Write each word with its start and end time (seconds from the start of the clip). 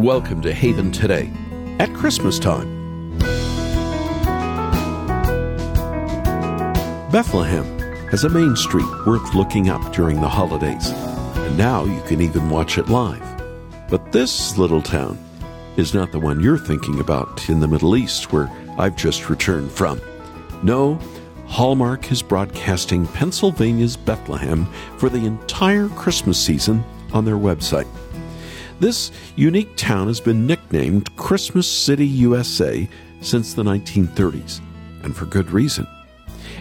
Welcome 0.00 0.40
to 0.42 0.54
Haven 0.54 0.92
Today 0.92 1.30
at 1.78 1.92
Christmas 1.92 2.38
time. 2.38 3.18
Bethlehem 7.10 7.66
has 8.08 8.24
a 8.24 8.30
main 8.30 8.56
street 8.56 8.88
worth 9.06 9.34
looking 9.34 9.68
up 9.68 9.92
during 9.92 10.22
the 10.22 10.28
holidays, 10.28 10.88
and 10.88 11.58
now 11.58 11.84
you 11.84 12.00
can 12.04 12.22
even 12.22 12.48
watch 12.48 12.78
it 12.78 12.88
live. 12.88 13.22
But 13.90 14.10
this 14.10 14.56
little 14.56 14.80
town 14.80 15.18
is 15.76 15.92
not 15.92 16.12
the 16.12 16.18
one 16.18 16.40
you're 16.40 16.56
thinking 16.56 16.98
about 16.98 17.50
in 17.50 17.60
the 17.60 17.68
Middle 17.68 17.94
East, 17.94 18.32
where 18.32 18.50
I've 18.78 18.96
just 18.96 19.28
returned 19.28 19.70
from. 19.70 20.00
No, 20.62 20.98
Hallmark 21.44 22.10
is 22.10 22.22
broadcasting 22.22 23.06
Pennsylvania's 23.06 23.98
Bethlehem 23.98 24.64
for 24.96 25.10
the 25.10 25.26
entire 25.26 25.90
Christmas 25.90 26.42
season 26.42 26.82
on 27.12 27.26
their 27.26 27.36
website. 27.36 27.86
This 28.80 29.12
unique 29.36 29.76
town 29.76 30.06
has 30.06 30.20
been 30.20 30.46
nicknamed 30.46 31.14
Christmas 31.16 31.70
City, 31.70 32.06
USA 32.06 32.88
since 33.20 33.52
the 33.52 33.62
1930s, 33.62 34.62
and 35.02 35.14
for 35.14 35.26
good 35.26 35.50
reason. 35.50 35.86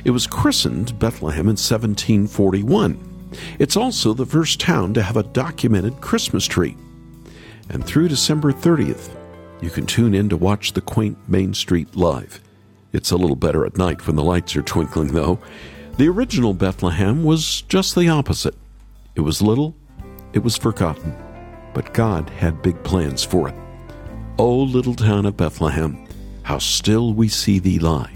It 0.03 0.11
was 0.11 0.27
christened 0.27 0.99
Bethlehem 0.99 1.47
in 1.47 1.55
1741. 1.55 3.31
It's 3.57 3.77
also 3.77 4.13
the 4.13 4.25
first 4.25 4.59
town 4.59 4.93
to 4.95 5.01
have 5.01 5.15
a 5.15 5.23
documented 5.23 6.01
Christmas 6.01 6.45
tree. 6.45 6.75
And 7.69 7.85
through 7.85 8.09
December 8.09 8.51
30th, 8.51 9.15
you 9.61 9.69
can 9.69 9.85
tune 9.85 10.13
in 10.13 10.27
to 10.27 10.35
watch 10.35 10.73
the 10.73 10.81
quaint 10.81 11.17
Main 11.29 11.53
Street 11.53 11.95
live. 11.95 12.41
It's 12.91 13.11
a 13.11 13.17
little 13.17 13.37
better 13.37 13.65
at 13.65 13.77
night 13.77 14.05
when 14.05 14.17
the 14.17 14.23
lights 14.23 14.57
are 14.57 14.61
twinkling, 14.61 15.13
though. 15.13 15.39
The 15.97 16.09
original 16.09 16.53
Bethlehem 16.53 17.23
was 17.23 17.61
just 17.61 17.95
the 17.95 18.09
opposite. 18.09 18.55
It 19.15 19.21
was 19.21 19.41
little, 19.41 19.75
it 20.33 20.43
was 20.43 20.57
forgotten, 20.57 21.15
but 21.73 21.93
God 21.93 22.29
had 22.29 22.61
big 22.61 22.81
plans 22.83 23.23
for 23.23 23.49
it. 23.49 23.55
O 24.37 24.57
little 24.57 24.95
town 24.95 25.25
of 25.25 25.37
Bethlehem, 25.37 26.07
how 26.43 26.57
still 26.57 27.13
we 27.13 27.27
see 27.27 27.59
thee 27.59 27.79
lie. 27.79 28.11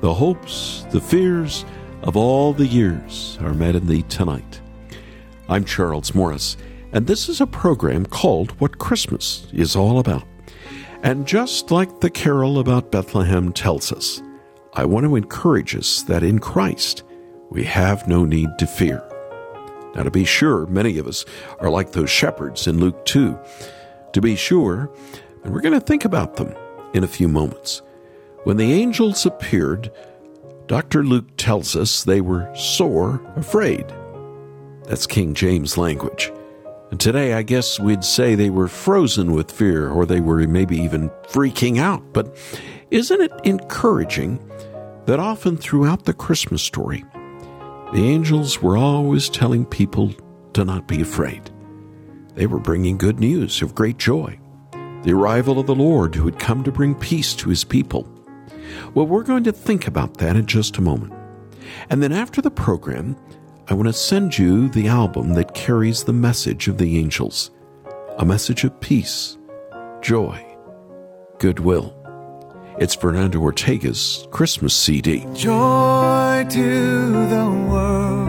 The 0.00 0.14
hopes, 0.14 0.86
the 0.90 1.00
fears 1.00 1.64
of 2.02 2.16
all 2.16 2.52
the 2.52 2.66
years 2.66 3.38
are 3.40 3.54
met 3.54 3.74
in 3.74 3.86
thee 3.86 4.02
tonight. 4.02 4.60
I'm 5.48 5.64
Charles 5.64 6.14
Morris, 6.14 6.56
and 6.92 7.06
this 7.06 7.28
is 7.28 7.40
a 7.40 7.46
program 7.46 8.06
called 8.06 8.52
What 8.60 8.78
Christmas 8.78 9.46
is 9.52 9.76
All 9.76 9.98
About. 9.98 10.24
And 11.02 11.26
just 11.26 11.70
like 11.70 12.00
the 12.00 12.10
carol 12.10 12.58
about 12.58 12.90
Bethlehem 12.90 13.52
tells 13.52 13.92
us, 13.92 14.22
I 14.72 14.86
want 14.86 15.04
to 15.04 15.16
encourage 15.16 15.76
us 15.76 16.02
that 16.02 16.22
in 16.22 16.38
Christ 16.38 17.02
we 17.50 17.64
have 17.64 18.08
no 18.08 18.24
need 18.24 18.48
to 18.58 18.66
fear. 18.66 19.02
Now, 19.94 20.02
to 20.02 20.10
be 20.10 20.24
sure, 20.24 20.66
many 20.66 20.98
of 20.98 21.06
us 21.06 21.24
are 21.60 21.70
like 21.70 21.92
those 21.92 22.10
shepherds 22.10 22.66
in 22.66 22.80
Luke 22.80 23.04
2. 23.04 23.38
To 24.12 24.20
be 24.20 24.36
sure, 24.36 24.90
and 25.42 25.52
we're 25.52 25.60
going 25.60 25.78
to 25.78 25.80
think 25.80 26.04
about 26.04 26.36
them 26.36 26.54
in 26.94 27.04
a 27.04 27.08
few 27.08 27.28
moments. 27.28 27.82
When 28.44 28.56
the 28.56 28.72
angels 28.72 29.24
appeared, 29.26 29.90
Dr. 30.66 31.04
Luke 31.04 31.36
tells 31.36 31.76
us 31.76 32.04
they 32.04 32.20
were 32.20 32.50
sore 32.56 33.20
afraid. 33.36 33.86
That's 34.84 35.06
King 35.06 35.34
James 35.34 35.76
language. 35.78 36.32
And 36.90 37.00
today, 37.00 37.34
I 37.34 37.42
guess 37.42 37.80
we'd 37.80 38.04
say 38.04 38.34
they 38.34 38.50
were 38.50 38.68
frozen 38.68 39.32
with 39.32 39.50
fear, 39.50 39.88
or 39.90 40.06
they 40.06 40.20
were 40.20 40.46
maybe 40.46 40.76
even 40.78 41.10
freaking 41.28 41.78
out. 41.78 42.02
But 42.12 42.36
isn't 42.90 43.20
it 43.20 43.32
encouraging 43.44 44.38
that 45.06 45.18
often 45.18 45.56
throughout 45.56 46.04
the 46.04 46.12
Christmas 46.12 46.62
story, 46.62 47.04
the 47.92 48.04
angels 48.08 48.60
were 48.60 48.76
always 48.76 49.28
telling 49.28 49.64
people 49.64 50.12
to 50.54 50.64
not 50.64 50.88
be 50.88 51.00
afraid? 51.00 51.50
They 52.34 52.46
were 52.46 52.58
bringing 52.58 52.98
good 52.98 53.20
news 53.20 53.62
of 53.62 53.74
great 53.74 53.96
joy, 53.96 54.38
the 55.02 55.12
arrival 55.12 55.58
of 55.58 55.66
the 55.66 55.74
Lord 55.74 56.14
who 56.14 56.24
had 56.24 56.38
come 56.38 56.64
to 56.64 56.72
bring 56.72 56.94
peace 56.94 57.34
to 57.34 57.48
his 57.48 57.64
people. 57.64 58.08
Well, 58.94 59.06
we're 59.06 59.22
going 59.22 59.44
to 59.44 59.52
think 59.52 59.86
about 59.86 60.16
that 60.18 60.36
in 60.36 60.46
just 60.46 60.78
a 60.78 60.82
moment. 60.82 61.12
And 61.90 62.02
then 62.02 62.12
after 62.12 62.40
the 62.40 62.50
program, 62.50 63.16
I 63.68 63.74
want 63.74 63.88
to 63.88 63.92
send 63.92 64.36
you 64.36 64.68
the 64.68 64.88
album 64.88 65.34
that 65.34 65.54
carries 65.54 66.04
the 66.04 66.12
message 66.12 66.68
of 66.68 66.78
the 66.78 66.98
angels 66.98 67.50
a 68.18 68.24
message 68.24 68.62
of 68.62 68.80
peace, 68.80 69.36
joy, 70.00 70.40
goodwill. 71.38 72.03
It's 72.76 72.96
Fernando 72.96 73.38
Ortega's 73.38 74.26
Christmas 74.32 74.74
CD. 74.74 75.20
Joy 75.32 76.44
to 76.50 77.28
the 77.28 77.48
world, 77.70 78.28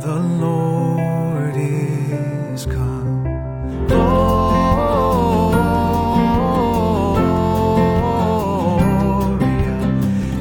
the 0.00 0.16
Lord 0.40 1.54
is 1.54 2.64
come. 2.64 3.24
Gloria 3.88 4.08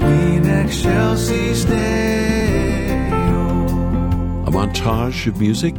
in 0.08 0.46
excelsis 0.48 1.66
Deo. 1.66 1.76
A 4.48 4.52
montage 4.52 5.28
of 5.28 5.38
music 5.42 5.76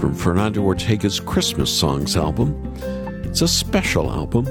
from 0.00 0.16
Fernando 0.16 0.62
Ortega's 0.62 1.20
Christmas 1.20 1.70
Songs 1.72 2.16
album. 2.16 2.60
It's 3.22 3.40
a 3.40 3.46
special 3.46 4.10
album 4.10 4.48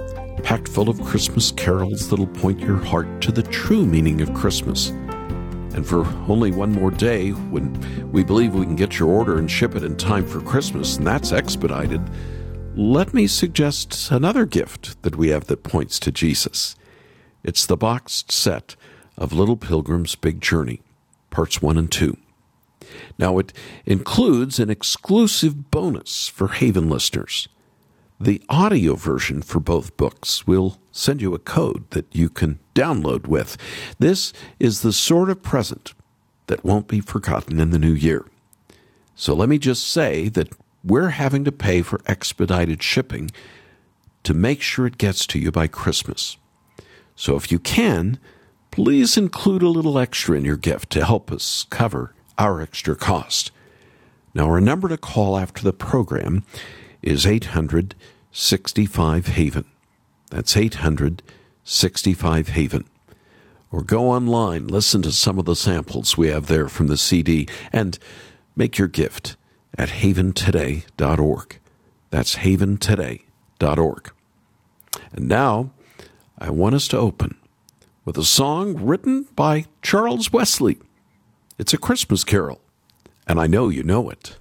packed 0.48 0.70
full 0.70 0.88
of 0.88 1.04
Christmas 1.04 1.52
carols 1.52 2.10
that'll 2.10 2.26
point 2.26 2.58
your 2.62 2.78
heart 2.78 3.22
to 3.22 3.34
the 3.34 3.44
true 3.44 3.86
meaning 3.86 4.22
of 4.22 4.34
Christmas. 4.34 4.92
And 5.76 5.86
for 5.86 6.06
only 6.30 6.52
one 6.52 6.72
more 6.72 6.90
day, 6.90 7.32
when 7.32 7.74
we 8.14 8.24
believe 8.24 8.54
we 8.54 8.66
can 8.66 8.78
get 8.78 8.98
your 8.98 9.10
order 9.10 9.40
and 9.40 9.52
ship 9.52 9.76
it 9.76 9.84
in 9.84 9.98
time 9.98 10.26
for 10.26 10.40
Christmas, 10.40 10.96
and 10.96 11.06
that's 11.06 11.34
expedited, 11.34 12.02
let 12.78 13.14
me 13.14 13.28
suggest 13.28 14.10
another 14.10 14.46
gift 14.46 15.04
that 15.04 15.18
we 15.18 15.32
have 15.32 15.48
that 15.48 15.64
points 15.64 16.00
to 16.00 16.14
Jesus. 16.14 16.78
It's 17.44 17.66
the 17.66 17.76
boxed 17.76 18.32
set 18.32 18.78
of 19.18 19.34
Little 19.34 19.58
Pilgrim's 19.58 20.16
Big 20.16 20.40
Journey, 20.40 20.80
parts 21.30 21.62
1 21.62 21.78
and 21.78 21.92
2. 21.92 22.16
Now, 23.20 23.38
it 23.38 23.52
includes 23.86 24.60
an 24.60 24.70
exclusive 24.70 25.72
bonus 25.72 26.30
for 26.30 26.48
Haven 26.48 26.90
listeners. 26.90 27.50
The 28.20 28.42
audio 28.50 28.96
version 28.96 29.44
for 29.44 29.60
both 29.60 29.96
books 29.96 30.48
will 30.48 30.80
send 30.92 31.22
you 31.22 31.36
a 31.36 31.40
code 31.40 31.88
that 31.92 32.08
you 32.16 32.30
can 32.30 32.60
download 32.74 33.28
with. 33.28 33.58
This 34.00 34.34
is 34.60 34.82
the 34.82 34.92
sort 34.92 35.30
of 35.30 35.44
present 35.44 35.94
that 36.48 36.66
won't 36.66 36.88
be 36.88 37.00
forgotten 37.00 37.60
in 37.60 37.70
the 37.70 37.78
new 37.78 37.94
year. 37.94 38.26
So 39.14 39.36
let 39.36 39.50
me 39.50 39.60
just 39.60 39.88
say 39.88 40.30
that 40.30 40.50
we're 40.84 41.10
having 41.10 41.44
to 41.44 41.52
pay 41.52 41.84
for 41.84 42.02
expedited 42.08 42.82
shipping 42.82 43.30
to 44.24 44.34
make 44.34 44.62
sure 44.62 44.88
it 44.88 44.98
gets 44.98 45.28
to 45.28 45.40
you 45.40 45.52
by 45.52 45.68
Christmas. 45.68 46.38
So 47.16 47.36
if 47.36 47.52
you 47.52 47.60
can, 47.60 48.20
please 48.72 49.16
include 49.16 49.62
a 49.62 49.70
little 49.70 50.00
extra 50.00 50.36
in 50.36 50.46
your 50.46 50.58
gift 50.58 50.90
to 50.92 51.06
help 51.06 51.32
us 51.32 51.66
cover 51.70 52.14
our 52.38 52.62
extra 52.62 52.96
cost. 52.96 53.52
Now, 54.34 54.56
number 54.60 54.88
to 54.88 54.98
call 54.98 55.38
after 55.38 55.64
the 55.64 55.74
program 55.74 56.44
is 57.08 57.26
800 57.26 57.96
65 58.32 59.28
Haven. 59.28 59.66
That's 60.30 60.56
865 60.56 62.48
Haven. 62.50 62.86
Or 63.72 63.82
go 63.82 64.12
online, 64.12 64.68
listen 64.68 65.02
to 65.02 65.12
some 65.12 65.40
of 65.40 65.46
the 65.46 65.56
samples 65.56 66.18
we 66.18 66.28
have 66.28 66.48
there 66.48 66.70
from 66.70 66.88
the 66.88 66.98
CD, 66.98 67.48
and 67.74 67.98
make 68.56 68.78
your 68.78 68.88
gift 68.88 69.36
at 69.78 69.90
haventoday.org. 69.90 71.60
That's 72.10 72.36
haventoday.org. 72.36 74.12
And 75.14 75.28
now, 75.28 75.72
I 76.38 76.50
want 76.50 76.76
us 76.76 76.88
to 76.90 76.98
open 76.98 77.38
with 78.06 78.18
a 78.18 78.24
song 78.24 78.76
written 78.86 79.28
by 79.36 79.66
Charles 79.82 80.32
Wesley. 80.32 80.78
It's 81.58 81.74
a 81.74 81.78
Christmas 81.78 82.24
carol, 82.24 82.62
and 83.28 83.40
I 83.40 83.48
know 83.48 83.70
you 83.70 83.84
know 83.84 84.10
it. 84.10 84.38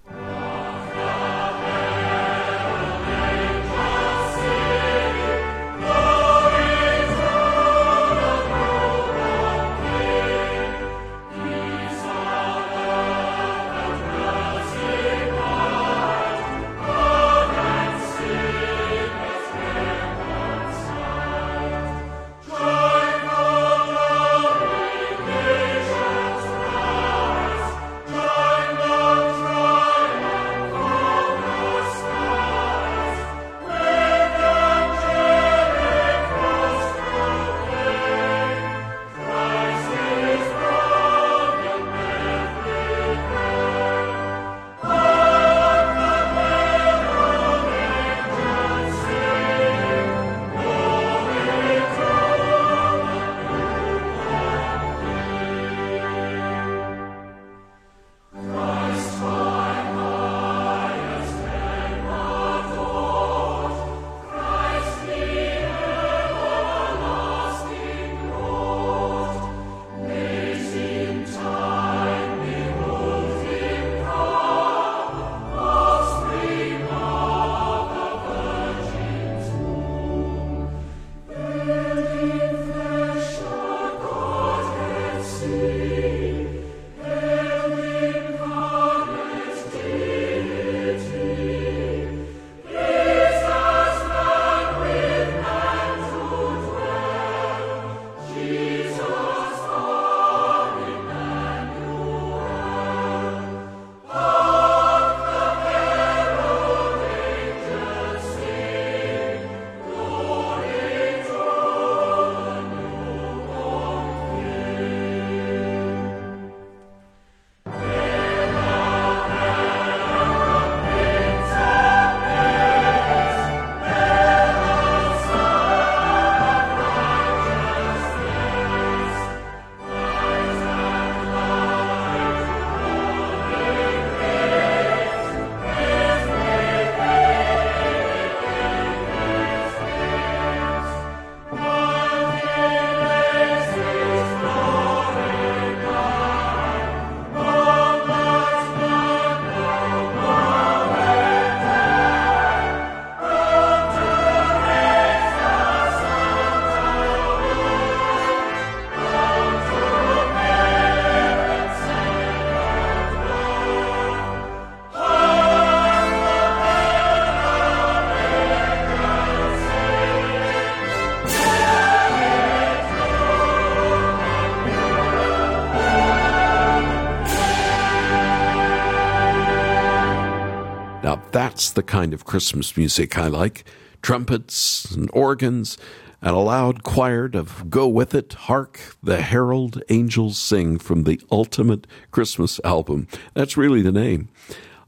The 181.76 181.82
kind 181.82 182.14
of 182.14 182.24
Christmas 182.24 182.76
music 182.76 183.16
I 183.18 183.28
like 183.28 183.64
trumpets 184.00 184.90
and 184.92 185.10
organs 185.12 185.76
and 186.22 186.34
a 186.34 186.38
loud 186.38 186.82
choir 186.82 187.30
of 187.34 187.68
go 187.68 187.86
with 187.86 188.14
it. 188.14 188.32
Hark, 188.32 188.96
the 189.02 189.20
herald 189.20 189.82
angels 189.90 190.38
sing 190.38 190.78
from 190.78 191.04
the 191.04 191.20
ultimate 191.30 191.86
Christmas 192.10 192.58
album. 192.64 193.06
That's 193.34 193.58
really 193.58 193.82
the 193.82 193.92
name. 193.92 194.30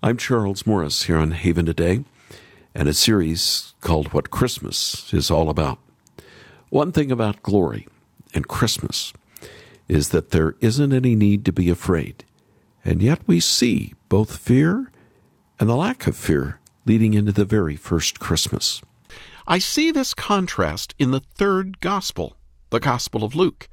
I'm 0.02 0.16
Charles 0.16 0.66
Morris 0.66 1.02
here 1.02 1.18
on 1.18 1.32
Haven 1.32 1.66
Today 1.66 2.04
and 2.74 2.88
a 2.88 2.94
series 2.94 3.74
called 3.82 4.14
What 4.14 4.30
Christmas 4.30 5.12
is 5.12 5.30
All 5.30 5.50
About. 5.50 5.78
One 6.70 6.90
thing 6.90 7.12
about 7.12 7.42
glory 7.42 7.86
and 8.32 8.48
Christmas 8.48 9.12
is 9.88 10.08
that 10.08 10.30
there 10.30 10.54
isn't 10.60 10.94
any 10.94 11.14
need 11.14 11.44
to 11.44 11.52
be 11.52 11.68
afraid. 11.68 12.24
And 12.82 13.02
yet 13.02 13.20
we 13.26 13.40
see 13.40 13.92
both 14.08 14.38
fear 14.38 14.90
and 15.60 15.68
the 15.68 15.76
lack 15.76 16.06
of 16.06 16.16
fear 16.16 16.60
leading 16.88 17.12
into 17.12 17.32
the 17.32 17.44
very 17.44 17.76
first 17.76 18.18
Christmas. 18.18 18.80
I 19.46 19.58
see 19.58 19.90
this 19.90 20.14
contrast 20.14 20.94
in 20.98 21.10
the 21.10 21.20
third 21.20 21.80
gospel, 21.80 22.36
the 22.70 22.80
Gospel 22.80 23.22
of 23.24 23.34
Luke. 23.34 23.68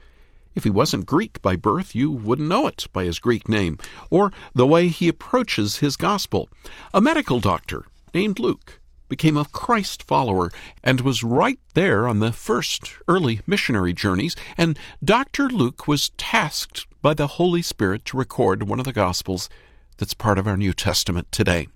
If 0.54 0.66
he 0.66 0.70
wasn't 0.70 1.06
Greek 1.06 1.42
by 1.42 1.56
birth, 1.56 1.96
you 1.96 2.12
wouldn't 2.12 2.50
know 2.50 2.68
it 2.68 2.88
by 2.92 3.06
his 3.06 3.20
Greek 3.20 3.48
name, 3.48 3.78
or 4.10 4.34
the 4.54 4.68
way 4.68 4.90
he 4.90 5.08
approaches 5.08 5.78
his 5.78 5.96
gospel. 5.96 6.50
A 6.94 7.00
medical 7.00 7.40
doctor 7.40 7.86
named 8.14 8.38
Luke 8.38 8.82
became 9.08 9.38
a 9.38 9.46
Christ 9.46 10.04
follower 10.04 10.52
and 10.84 11.00
was 11.02 11.24
right 11.24 11.60
there 11.74 12.10
on 12.10 12.20
the 12.20 12.34
first 12.34 12.94
early 13.08 13.40
missionary 13.48 13.94
journeys, 13.94 14.36
and 14.58 14.78
Dr. 15.04 15.48
Luke 15.48 15.88
was 15.88 16.10
tasked 16.18 16.86
by 17.02 17.14
the 17.14 17.28
Holy 17.28 17.62
Spirit 17.62 18.04
to 18.06 18.18
record 18.18 18.64
one 18.64 18.80
of 18.80 18.86
the 18.86 18.92
Gospels 18.92 19.50
that's 19.98 20.14
part 20.14 20.38
of 20.38 20.48
our 20.48 20.58
New 20.58 20.74
Testament 20.74 21.32
today. 21.32 21.68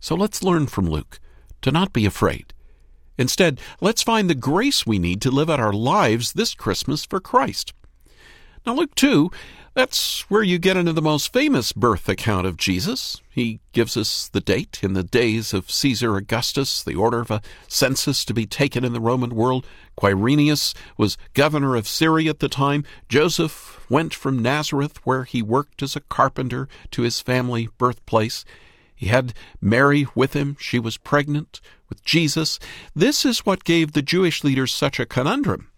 So 0.00 0.14
let's 0.14 0.42
learn 0.42 0.66
from 0.66 0.86
Luke 0.86 1.20
to 1.62 1.70
not 1.70 1.92
be 1.92 2.06
afraid 2.06 2.54
Instead, 3.20 3.60
let's 3.82 4.02
find 4.02 4.30
the 4.30 4.34
grace 4.34 4.86
we 4.86 4.98
need 4.98 5.20
to 5.20 5.30
live 5.30 5.50
out 5.50 5.60
our 5.60 5.74
lives 5.74 6.32
this 6.32 6.54
Christmas 6.54 7.04
for 7.04 7.20
Christ. 7.20 7.74
Now, 8.64 8.74
Luke 8.74 8.94
2, 8.94 9.30
that's 9.74 10.22
where 10.30 10.42
you 10.42 10.58
get 10.58 10.78
into 10.78 10.94
the 10.94 11.02
most 11.02 11.30
famous 11.30 11.74
birth 11.74 12.08
account 12.08 12.46
of 12.46 12.56
Jesus. 12.56 13.20
He 13.28 13.60
gives 13.72 13.94
us 13.94 14.28
the 14.28 14.40
date 14.40 14.80
in 14.82 14.94
the 14.94 15.02
days 15.02 15.52
of 15.52 15.70
Caesar 15.70 16.16
Augustus, 16.16 16.82
the 16.82 16.94
order 16.94 17.20
of 17.20 17.30
a 17.30 17.42
census 17.68 18.24
to 18.24 18.32
be 18.32 18.46
taken 18.46 18.86
in 18.86 18.94
the 18.94 19.00
Roman 19.00 19.34
world. 19.34 19.66
Quirinius 19.98 20.72
was 20.96 21.18
governor 21.34 21.76
of 21.76 21.86
Syria 21.86 22.30
at 22.30 22.38
the 22.38 22.48
time. 22.48 22.84
Joseph 23.10 23.84
went 23.90 24.14
from 24.14 24.40
Nazareth, 24.40 24.98
where 25.04 25.24
he 25.24 25.42
worked 25.42 25.82
as 25.82 25.94
a 25.94 26.00
carpenter, 26.00 26.68
to 26.92 27.02
his 27.02 27.20
family 27.20 27.68
birthplace. 27.76 28.46
He 29.00 29.06
had 29.06 29.32
Mary 29.62 30.06
with 30.14 30.34
him. 30.34 30.58
She 30.60 30.78
was 30.78 30.98
pregnant 30.98 31.62
with 31.88 32.04
Jesus. 32.04 32.58
This 32.94 33.24
is 33.24 33.46
what 33.46 33.64
gave 33.64 33.92
the 33.92 34.02
Jewish 34.02 34.44
leaders 34.44 34.74
such 34.74 35.00
a 35.00 35.06
conundrum. 35.06 35.70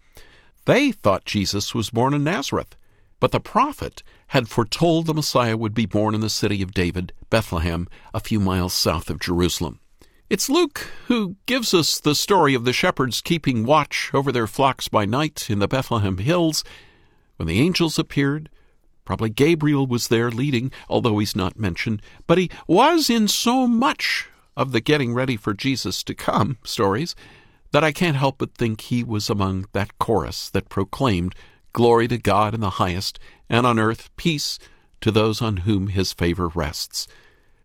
They 0.65 0.91
thought 0.91 1.23
Jesus 1.23 1.73
was 1.73 1.89
born 1.89 2.13
in 2.13 2.25
Nazareth, 2.25 2.75
but 3.21 3.31
the 3.31 3.39
prophet 3.39 4.03
had 4.27 4.49
foretold 4.49 5.05
the 5.05 5.13
Messiah 5.13 5.55
would 5.55 5.73
be 5.73 5.85
born 5.85 6.13
in 6.13 6.19
the 6.19 6.29
city 6.29 6.61
of 6.61 6.73
David, 6.73 7.13
Bethlehem, 7.29 7.87
a 8.13 8.19
few 8.19 8.41
miles 8.41 8.73
south 8.73 9.09
of 9.09 9.21
Jerusalem. 9.21 9.79
It's 10.29 10.49
Luke 10.49 10.89
who 11.07 11.37
gives 11.45 11.73
us 11.73 12.01
the 12.01 12.15
story 12.15 12.53
of 12.53 12.65
the 12.65 12.73
shepherds 12.73 13.21
keeping 13.21 13.65
watch 13.65 14.11
over 14.13 14.33
their 14.33 14.47
flocks 14.47 14.89
by 14.89 15.05
night 15.05 15.49
in 15.49 15.59
the 15.59 15.69
Bethlehem 15.69 16.17
hills 16.17 16.65
when 17.37 17.47
the 17.47 17.61
angels 17.61 17.97
appeared 17.97 18.49
Probably 19.05 19.29
Gabriel 19.29 19.85
was 19.85 20.07
there 20.07 20.31
leading, 20.31 20.71
although 20.89 21.19
he's 21.19 21.35
not 21.35 21.59
mentioned, 21.59 22.01
but 22.25 22.37
he 22.37 22.49
was 22.67 23.09
in 23.09 23.27
so 23.27 23.67
much 23.67 24.27
of 24.55 24.71
the 24.71 24.81
getting 24.81 25.13
ready 25.13 25.35
for 25.35 25.53
Jesus 25.53 26.03
to 26.03 26.13
come 26.13 26.57
stories 26.63 27.15
that 27.71 27.83
I 27.83 27.91
can't 27.91 28.17
help 28.17 28.37
but 28.37 28.53
think 28.53 28.81
he 28.81 29.03
was 29.03 29.29
among 29.29 29.65
that 29.73 29.97
chorus 29.97 30.49
that 30.51 30.69
proclaimed, 30.69 31.35
Glory 31.73 32.07
to 32.07 32.19
God 32.19 32.53
in 32.53 32.61
the 32.61 32.71
highest, 32.71 33.17
and 33.49 33.65
on 33.65 33.79
earth 33.79 34.11
peace 34.15 34.59
to 35.01 35.11
those 35.11 35.41
on 35.41 35.57
whom 35.57 35.87
his 35.87 36.13
favor 36.13 36.47
rests. 36.49 37.07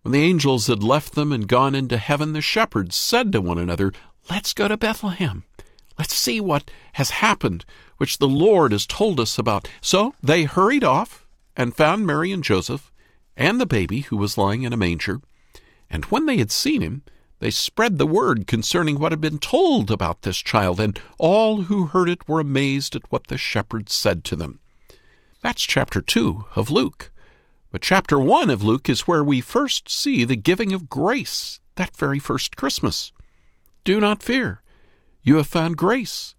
When 0.03 0.13
the 0.13 0.23
angels 0.23 0.67
had 0.67 0.83
left 0.83 1.15
them 1.15 1.31
and 1.31 1.47
gone 1.47 1.75
into 1.75 1.99
heaven, 1.99 2.33
the 2.33 2.41
shepherds 2.41 2.97
said 2.97 3.33
to 3.33 3.43
one 3.43 3.59
another, 3.59 3.93
Let's 4.31 4.55
go 4.55 4.67
to 4.67 4.79
Bethlehem. 4.79 5.45
Let's 5.99 6.15
see 6.15 6.41
what 6.41 6.71
has 6.95 7.11
happened, 7.11 7.67
which 7.99 8.19
the 8.19 8.29
Lord 8.29 8.73
has 8.73 8.87
told 8.87 9.21
us 9.21 9.39
about. 9.39 9.69
So 9.83 10.15
they 10.23 10.45
hurried 10.45 10.85
off 10.85 11.27
and 11.59 11.77
found 11.77 12.07
Mary 12.07 12.31
and 12.31 12.45
Joseph 12.45 12.93
and 13.37 13.61
the 13.61 13.67
baby 13.67 14.03
who 14.03 14.17
was 14.17 14.39
lying 14.39 14.63
in 14.63 14.73
a 14.73 14.77
manger. 14.77 15.21
And 15.91 16.05
when 16.07 16.27
they 16.27 16.39
had 16.39 16.53
seen 16.53 16.81
him, 16.81 17.03
they 17.41 17.51
spread 17.51 17.99
the 17.99 18.07
word 18.07 18.47
concerning 18.47 18.99
what 18.99 19.13
had 19.13 19.21
been 19.21 19.39
told 19.39 19.91
about 19.91 20.23
this 20.23 20.39
child, 20.39 20.81
and 20.81 21.01
all 21.19 21.63
who 21.63 21.87
heard 21.87 22.09
it 22.09 22.29
were 22.29 22.41
amazed 22.41 22.97
at 22.97 23.11
what 23.11 23.27
the 23.27 23.39
shepherds 23.39 23.93
said 23.93 24.25
to 24.25 24.37
them. 24.37 24.61
That's 25.43 25.63
chapter 25.63 26.01
2 26.01 26.47
of 26.57 26.71
Luke. 26.71 27.11
But 27.71 27.83
chapter 27.83 28.19
1 28.19 28.51
of 28.51 28.63
Luke 28.63 28.89
is 28.89 29.07
where 29.07 29.23
we 29.23 29.41
first 29.41 29.89
see 29.89 30.25
the 30.25 30.37
giving 30.37 30.73
of 30.73 30.89
grace 30.89 31.61
that 31.77 31.97
very 31.97 32.19
first 32.19 32.57
Christmas. 32.57 33.13
Do 33.85 34.01
not 34.01 34.23
fear. 34.23 34.63
You 35.23 35.37
have 35.37 35.47
found 35.47 35.77
grace. 35.77 36.35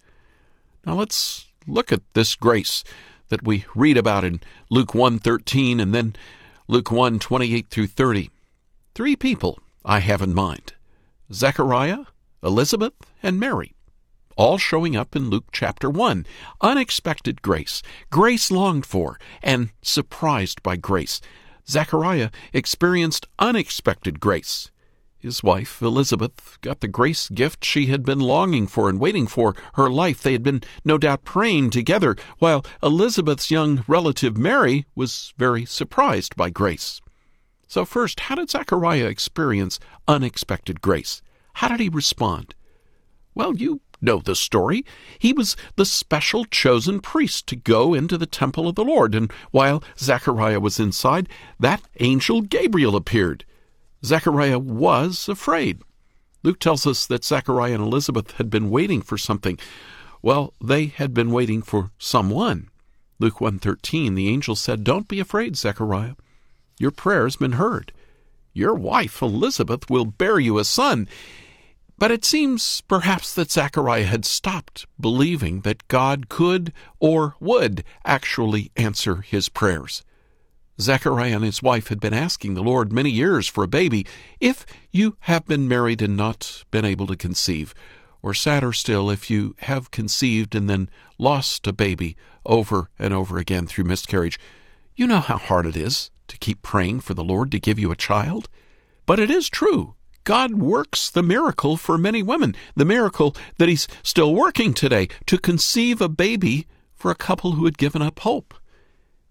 Now 0.86 0.96
let's 0.96 1.48
look 1.66 1.92
at 1.92 2.02
this 2.14 2.36
grace 2.36 2.84
that 3.30 3.44
we 3.44 3.66
read 3.74 3.98
about 3.98 4.24
in 4.24 4.42
Luke 4.70 4.94
1:13 4.94 5.80
and 5.80 5.94
then 5.94 6.16
Luke 6.68 6.92
1:28 6.92 7.70
through 7.70 7.88
30. 7.88 8.30
Three 8.94 9.16
people 9.16 9.60
I 9.86 10.00
have 10.00 10.22
in 10.22 10.34
mind. 10.34 10.74
Zechariah, 11.32 12.06
Elizabeth, 12.44 12.94
and 13.24 13.40
Mary. 13.40 13.74
All 14.36 14.58
showing 14.58 14.96
up 14.96 15.16
in 15.16 15.30
Luke 15.30 15.48
chapter 15.52 15.90
1. 15.90 16.26
Unexpected 16.62 17.42
grace, 17.42 17.82
grace 18.10 18.50
longed 18.50 18.86
for, 18.86 19.20
and 19.44 19.72
surprised 19.82 20.64
by 20.64 20.76
grace. 20.76 21.22
Zechariah 21.68 22.30
experienced 22.54 23.28
unexpected 23.38 24.20
grace. 24.20 24.72
His 25.22 25.44
wife, 25.44 25.82
Elizabeth, 25.82 26.58
got 26.62 26.80
the 26.80 26.88
grace 26.88 27.28
gift 27.28 27.66
she 27.66 27.88
had 27.88 28.06
been 28.06 28.22
longing 28.22 28.68
for 28.68 28.88
and 28.88 29.02
waiting 29.02 29.28
for 29.28 29.54
her 29.74 29.90
life. 29.90 30.24
They 30.24 30.32
had 30.32 30.44
been, 30.44 30.62
no 30.86 30.98
doubt, 30.98 31.26
praying 31.26 31.72
together, 31.72 32.16
while 32.38 32.66
Elizabeth's 32.82 33.52
young 33.52 33.84
relative 33.86 34.38
Mary 34.38 34.86
was 34.96 35.34
very 35.38 35.66
surprised 35.66 36.38
by 36.38 36.50
grace. 36.50 37.02
So, 37.68 37.84
first, 37.84 38.22
how 38.22 38.36
did 38.36 38.50
Zechariah 38.50 39.08
experience 39.08 39.78
unexpected 40.08 40.80
grace? 40.80 41.22
How 41.56 41.68
did 41.68 41.82
he 41.82 41.90
respond? 41.90 42.56
Well, 43.36 43.58
you 43.58 43.82
know 44.00 44.20
the 44.20 44.36
story. 44.36 44.86
He 45.20 45.34
was 45.34 45.58
the 45.76 45.86
special 45.86 46.46
chosen 46.46 47.02
priest 47.02 47.46
to 47.48 47.58
go 47.58 47.94
into 47.94 48.18
the 48.18 48.26
temple 48.26 48.70
of 48.70 48.76
the 48.76 48.86
Lord, 48.86 49.14
and 49.14 49.30
while 49.52 49.84
Zechariah 49.98 50.62
was 50.62 50.80
inside, 50.80 51.28
that 51.60 51.82
angel 52.00 52.40
Gabriel 52.40 52.96
appeared. 52.96 53.44
Zechariah 54.04 54.60
was 54.60 55.28
afraid. 55.28 55.82
Luke 56.42 56.60
tells 56.60 56.88
us 56.88 57.06
that 57.08 57.26
Zechariah 57.26 57.74
and 57.74 57.84
Elizabeth 57.84 58.32
had 58.32 58.50
been 58.50 58.70
waiting 58.70 59.02
for 59.02 59.18
something. 59.18 59.60
Well, 60.22 60.54
they 60.64 60.86
had 60.88 61.14
been 61.14 61.32
waiting 61.32 61.62
for 61.62 61.92
someone. 61.98 62.70
Luke 63.20 63.42
1:13 63.42 64.16
the 64.16 64.30
angel 64.30 64.56
said, 64.56 64.86
"Don't 64.86 65.10
be 65.10 65.20
afraid, 65.20 65.58
Zechariah. 65.58 66.16
Your 66.80 66.92
prayer 66.92 67.26
has 67.26 67.36
been 67.36 67.54
heard. 67.54 67.92
Your 68.54 68.74
wife 68.74 69.22
Elizabeth 69.22 69.90
will 69.90 70.06
bear 70.06 70.40
you 70.40 70.58
a 70.58 70.64
son." 70.64 71.08
But 71.98 72.12
it 72.12 72.24
seems 72.24 72.80
perhaps 72.88 73.34
that 73.34 73.52
Zechariah 73.52 74.06
had 74.06 74.24
stopped 74.24 74.86
believing 74.98 75.62
that 75.62 75.86
God 75.90 76.30
could 76.30 76.72
or 77.02 77.36
would 77.42 77.84
actually 78.06 78.72
answer 78.78 79.18
his 79.18 79.50
prayers. 79.50 80.04
Zechariah 80.82 81.36
and 81.36 81.44
his 81.44 81.62
wife 81.62 81.90
had 81.90 82.00
been 82.00 82.14
asking 82.14 82.54
the 82.54 82.64
Lord 82.64 82.94
many 82.94 83.10
years 83.10 83.48
for 83.48 83.64
a 83.64 83.68
baby. 83.68 84.06
If 84.40 84.66
you 84.92 85.18
have 85.22 85.46
been 85.46 85.68
married 85.68 86.02
and 86.02 86.16
not 86.16 86.64
been 86.72 86.86
able 86.86 87.08
to 87.08 87.18
conceive, 87.18 87.74
or 88.22 88.34
sadder 88.34 88.74
still, 88.74 89.10
if 89.10 89.30
you 89.30 89.56
have 89.60 89.92
conceived 89.92 90.56
and 90.56 90.70
then 90.70 90.90
lost 91.18 91.68
a 91.68 91.74
baby 91.74 92.16
over 92.46 92.90
and 92.98 93.14
over 93.14 93.38
again 93.38 93.68
through 93.68 93.86
miscarriage, 93.86 94.40
you 94.96 95.08
know 95.08 95.20
how 95.20 95.38
hard 95.38 95.66
it 95.66 95.78
is 95.78 96.12
to 96.28 96.38
keep 96.38 96.62
praying 96.62 97.02
for 97.02 97.14
the 97.14 97.24
Lord 97.24 97.52
to 97.52 97.60
give 97.60 97.80
you 97.80 97.92
a 97.92 97.96
child. 97.96 98.48
But 99.06 99.20
it 99.20 99.30
is 99.30 99.50
true. 99.50 99.96
God 100.24 100.56
works 100.56 101.10
the 101.10 101.24
miracle 101.24 101.76
for 101.78 101.98
many 101.98 102.22
women, 102.22 102.56
the 102.76 102.86
miracle 102.86 103.36
that 103.58 103.70
He's 103.70 103.88
still 104.04 104.36
working 104.36 104.74
today 104.74 105.08
to 105.26 105.38
conceive 105.38 106.02
a 106.02 106.10
baby 106.10 106.68
for 106.94 107.10
a 107.10 107.16
couple 107.16 107.54
who 107.54 107.66
had 107.66 107.78
given 107.78 108.02
up 108.02 108.20
hope. 108.20 108.54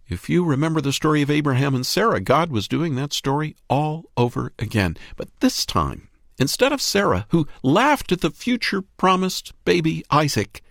If 0.08 0.30
you 0.30 0.42
remember 0.42 0.80
the 0.80 0.92
story 0.92 1.20
of 1.20 1.30
Abraham 1.30 1.74
and 1.74 1.86
Sarah, 1.86 2.20
God 2.20 2.50
was 2.50 2.66
doing 2.66 2.94
that 2.94 3.12
story 3.12 3.56
all 3.68 4.06
over 4.16 4.54
again. 4.58 4.96
But 5.16 5.28
this 5.40 5.66
time, 5.66 6.08
instead 6.38 6.72
of 6.72 6.80
Sarah, 6.80 7.26
who 7.28 7.46
laughed 7.62 8.10
at 8.10 8.22
the 8.22 8.30
future 8.30 8.80
promised 8.80 9.52
baby 9.66 10.02
Isaac, 10.10 10.62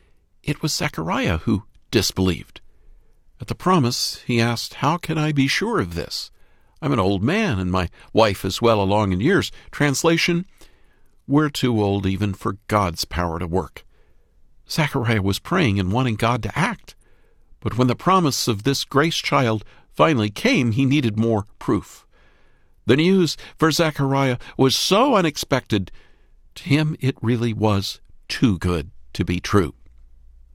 it 0.41 0.63
was 0.63 0.73
Zechariah 0.73 1.37
who 1.39 1.65
disbelieved. 1.91 2.61
At 3.39 3.45
the 3.47 3.53
promise, 3.53 4.23
he 4.25 4.41
asked, 4.41 4.75
How 4.75 4.97
can 4.97 5.19
I 5.19 5.31
be 5.31 5.47
sure 5.47 5.79
of 5.79 5.93
this? 5.93 6.31
I'm 6.81 6.91
an 6.91 6.99
old 6.99 7.21
man, 7.21 7.59
and 7.59 7.71
my 7.71 7.89
wife 8.13 8.43
is 8.43 8.59
well 8.59 8.81
along 8.81 9.13
in 9.13 9.21
years. 9.21 9.51
Translation 9.69 10.47
We're 11.27 11.49
too 11.49 11.79
old 11.79 12.07
even 12.07 12.33
for 12.33 12.57
God's 12.67 13.05
power 13.05 13.37
to 13.37 13.45
work. 13.45 13.85
Zechariah 14.67 15.21
was 15.21 15.37
praying 15.37 15.79
and 15.79 15.91
wanting 15.91 16.15
God 16.15 16.41
to 16.41 16.57
act. 16.57 16.95
But 17.59 17.77
when 17.77 17.87
the 17.87 17.95
promise 17.95 18.47
of 18.47 18.63
this 18.63 18.83
grace 18.83 19.17
child 19.17 19.63
finally 19.93 20.29
came, 20.29 20.71
he 20.71 20.85
needed 20.85 21.17
more 21.17 21.45
proof. 21.59 22.05
The 22.85 22.95
news 22.95 23.35
for 23.57 23.71
Zechariah 23.71 24.37
was 24.57 24.75
so 24.75 25.15
unexpected, 25.15 25.91
to 26.55 26.63
him 26.63 26.95
it 26.99 27.17
really 27.21 27.53
was 27.53 27.99
too 28.27 28.57
good 28.57 28.91
to 29.13 29.25
be 29.25 29.39
true. 29.39 29.73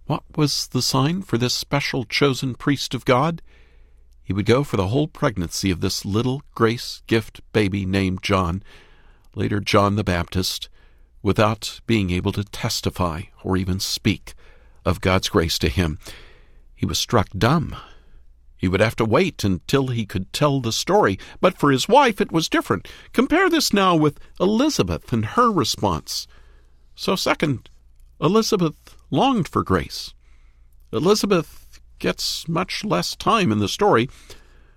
What 0.06 0.22
was 0.36 0.68
the 0.68 0.82
sign 0.82 1.22
for 1.22 1.38
this 1.38 1.54
special 1.54 2.04
chosen 2.04 2.54
priest 2.54 2.94
of 2.94 3.04
God? 3.04 3.42
He 4.22 4.32
would 4.32 4.46
go 4.46 4.64
for 4.64 4.76
the 4.76 4.88
whole 4.88 5.08
pregnancy 5.08 5.70
of 5.70 5.80
this 5.80 6.04
little 6.04 6.42
grace 6.54 7.02
gift 7.06 7.40
baby 7.52 7.84
named 7.84 8.22
John, 8.22 8.62
later 9.34 9.60
John 9.60 9.96
the 9.96 10.04
Baptist, 10.04 10.68
without 11.22 11.80
being 11.86 12.10
able 12.10 12.32
to 12.32 12.44
testify 12.44 13.22
or 13.42 13.56
even 13.56 13.80
speak 13.80 14.34
of 14.84 15.00
God's 15.00 15.28
grace 15.28 15.58
to 15.58 15.68
him. 15.68 15.98
He 16.82 16.86
was 16.86 16.98
struck 16.98 17.28
dumb. 17.30 17.76
He 18.56 18.66
would 18.66 18.80
have 18.80 18.96
to 18.96 19.04
wait 19.04 19.44
until 19.44 19.86
he 19.86 20.04
could 20.04 20.32
tell 20.32 20.60
the 20.60 20.72
story, 20.72 21.16
but 21.40 21.56
for 21.56 21.70
his 21.70 21.86
wife 21.86 22.20
it 22.20 22.32
was 22.32 22.48
different. 22.48 22.88
Compare 23.12 23.48
this 23.48 23.72
now 23.72 23.94
with 23.94 24.18
Elizabeth 24.40 25.12
and 25.12 25.24
her 25.24 25.48
response. 25.48 26.26
So, 26.96 27.14
second, 27.14 27.70
Elizabeth 28.20 28.96
longed 29.12 29.46
for 29.46 29.62
grace. 29.62 30.12
Elizabeth 30.92 31.80
gets 32.00 32.48
much 32.48 32.84
less 32.84 33.14
time 33.14 33.52
in 33.52 33.60
the 33.60 33.68
story, 33.68 34.10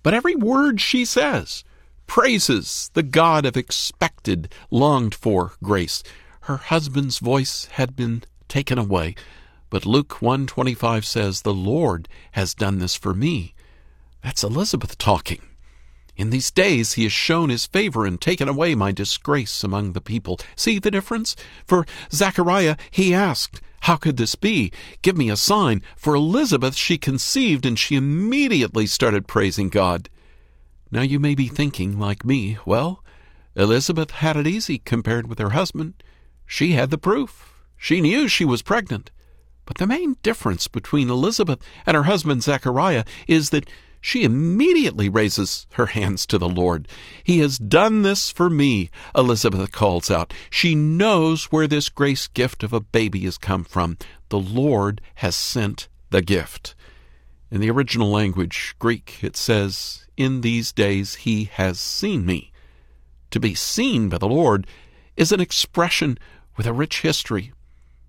but 0.03 0.13
every 0.13 0.35
word 0.35 0.79
she 0.79 1.05
says 1.05 1.63
praises 2.05 2.91
the 2.93 3.01
God 3.01 3.47
of 3.47 3.57
expected, 3.57 4.53
longed 4.69 5.15
for 5.15 5.53
grace. 5.63 6.03
Her 6.41 6.57
husband's 6.57 7.17
voice 7.17 7.65
had 7.65 7.95
been 7.95 8.21
taken 8.47 8.77
away, 8.77 9.15
but 9.69 9.85
Luke 9.85 10.21
125 10.21 11.05
says, 11.05 11.41
The 11.41 11.53
Lord 11.53 12.07
has 12.31 12.53
done 12.53 12.79
this 12.79 12.95
for 12.95 13.13
me. 13.13 13.53
That's 14.23 14.43
Elizabeth 14.43 14.97
talking. 14.97 15.41
In 16.17 16.29
these 16.29 16.49
days 16.49 16.93
he 16.93 17.03
has 17.03 17.11
shown 17.11 17.49
his 17.49 17.65
favor 17.65 18.05
and 18.05 18.19
taken 18.19 18.47
away 18.47 18.73
my 18.73 18.91
disgrace 18.91 19.63
among 19.63 19.91
the 19.91 20.01
people. 20.01 20.39
See 20.55 20.79
the 20.79 20.91
difference? 20.91 21.35
For 21.65 21.85
Zechariah 22.11 22.77
he 22.89 23.13
asked, 23.13 23.61
How 23.81 23.97
could 23.97 24.17
this 24.17 24.35
be? 24.35 24.71
Give 25.01 25.17
me 25.17 25.29
a 25.29 25.35
sign. 25.35 25.81
For 25.97 26.15
Elizabeth 26.15 26.75
she 26.75 26.97
conceived 26.97 27.65
and 27.65 27.77
she 27.77 27.95
immediately 27.95 28.87
started 28.87 29.27
praising 29.27 29.69
God. 29.69 30.09
Now 30.89 31.01
you 31.01 31.19
may 31.19 31.35
be 31.35 31.47
thinking, 31.47 31.99
like 31.99 32.23
me, 32.23 32.57
well, 32.65 33.03
Elizabeth 33.55 34.11
had 34.11 34.37
it 34.37 34.47
easy 34.47 34.77
compared 34.77 35.27
with 35.27 35.39
her 35.39 35.49
husband. 35.49 35.95
She 36.45 36.71
had 36.71 36.91
the 36.91 36.97
proof. 36.97 37.53
She 37.77 37.99
knew 37.99 38.27
she 38.27 38.45
was 38.45 38.61
pregnant. 38.61 39.11
But 39.65 39.77
the 39.77 39.87
main 39.87 40.17
difference 40.21 40.67
between 40.67 41.09
Elizabeth 41.09 41.59
and 41.85 41.95
her 41.95 42.03
husband 42.03 42.43
Zechariah 42.43 43.03
is 43.27 43.49
that 43.49 43.69
she 44.05 44.23
immediately 44.23 45.09
raises 45.09 45.65
her 45.73 45.87
hands 45.87 46.27
to 46.27 46.37
the 46.37 46.47
Lord. 46.47 46.87
He 47.23 47.39
has 47.39 47.57
done 47.57 48.03
this 48.03 48.29
for 48.29 48.51
me, 48.51 48.91
Elizabeth 49.15 49.71
calls 49.71 50.11
out. 50.11 50.31
She 50.51 50.75
knows 50.75 51.45
where 51.45 51.67
this 51.67 51.89
grace 51.89 52.27
gift 52.27 52.61
of 52.61 52.71
a 52.71 52.79
baby 52.79 53.21
has 53.21 53.39
come 53.39 53.63
from. 53.63 53.97
The 54.29 54.37
Lord 54.37 55.01
has 55.15 55.35
sent 55.35 55.87
the 56.11 56.21
gift. 56.21 56.75
In 57.49 57.61
the 57.61 57.71
original 57.71 58.11
language, 58.11 58.75
Greek, 58.77 59.23
it 59.23 59.35
says, 59.35 60.05
In 60.15 60.41
these 60.41 60.71
days 60.71 61.15
he 61.15 61.45
has 61.45 61.79
seen 61.79 62.27
me. 62.27 62.51
To 63.31 63.39
be 63.39 63.55
seen 63.55 64.09
by 64.09 64.19
the 64.19 64.27
Lord 64.27 64.67
is 65.17 65.31
an 65.31 65.39
expression 65.39 66.19
with 66.57 66.67
a 66.67 66.73
rich 66.73 67.01
history. 67.01 67.53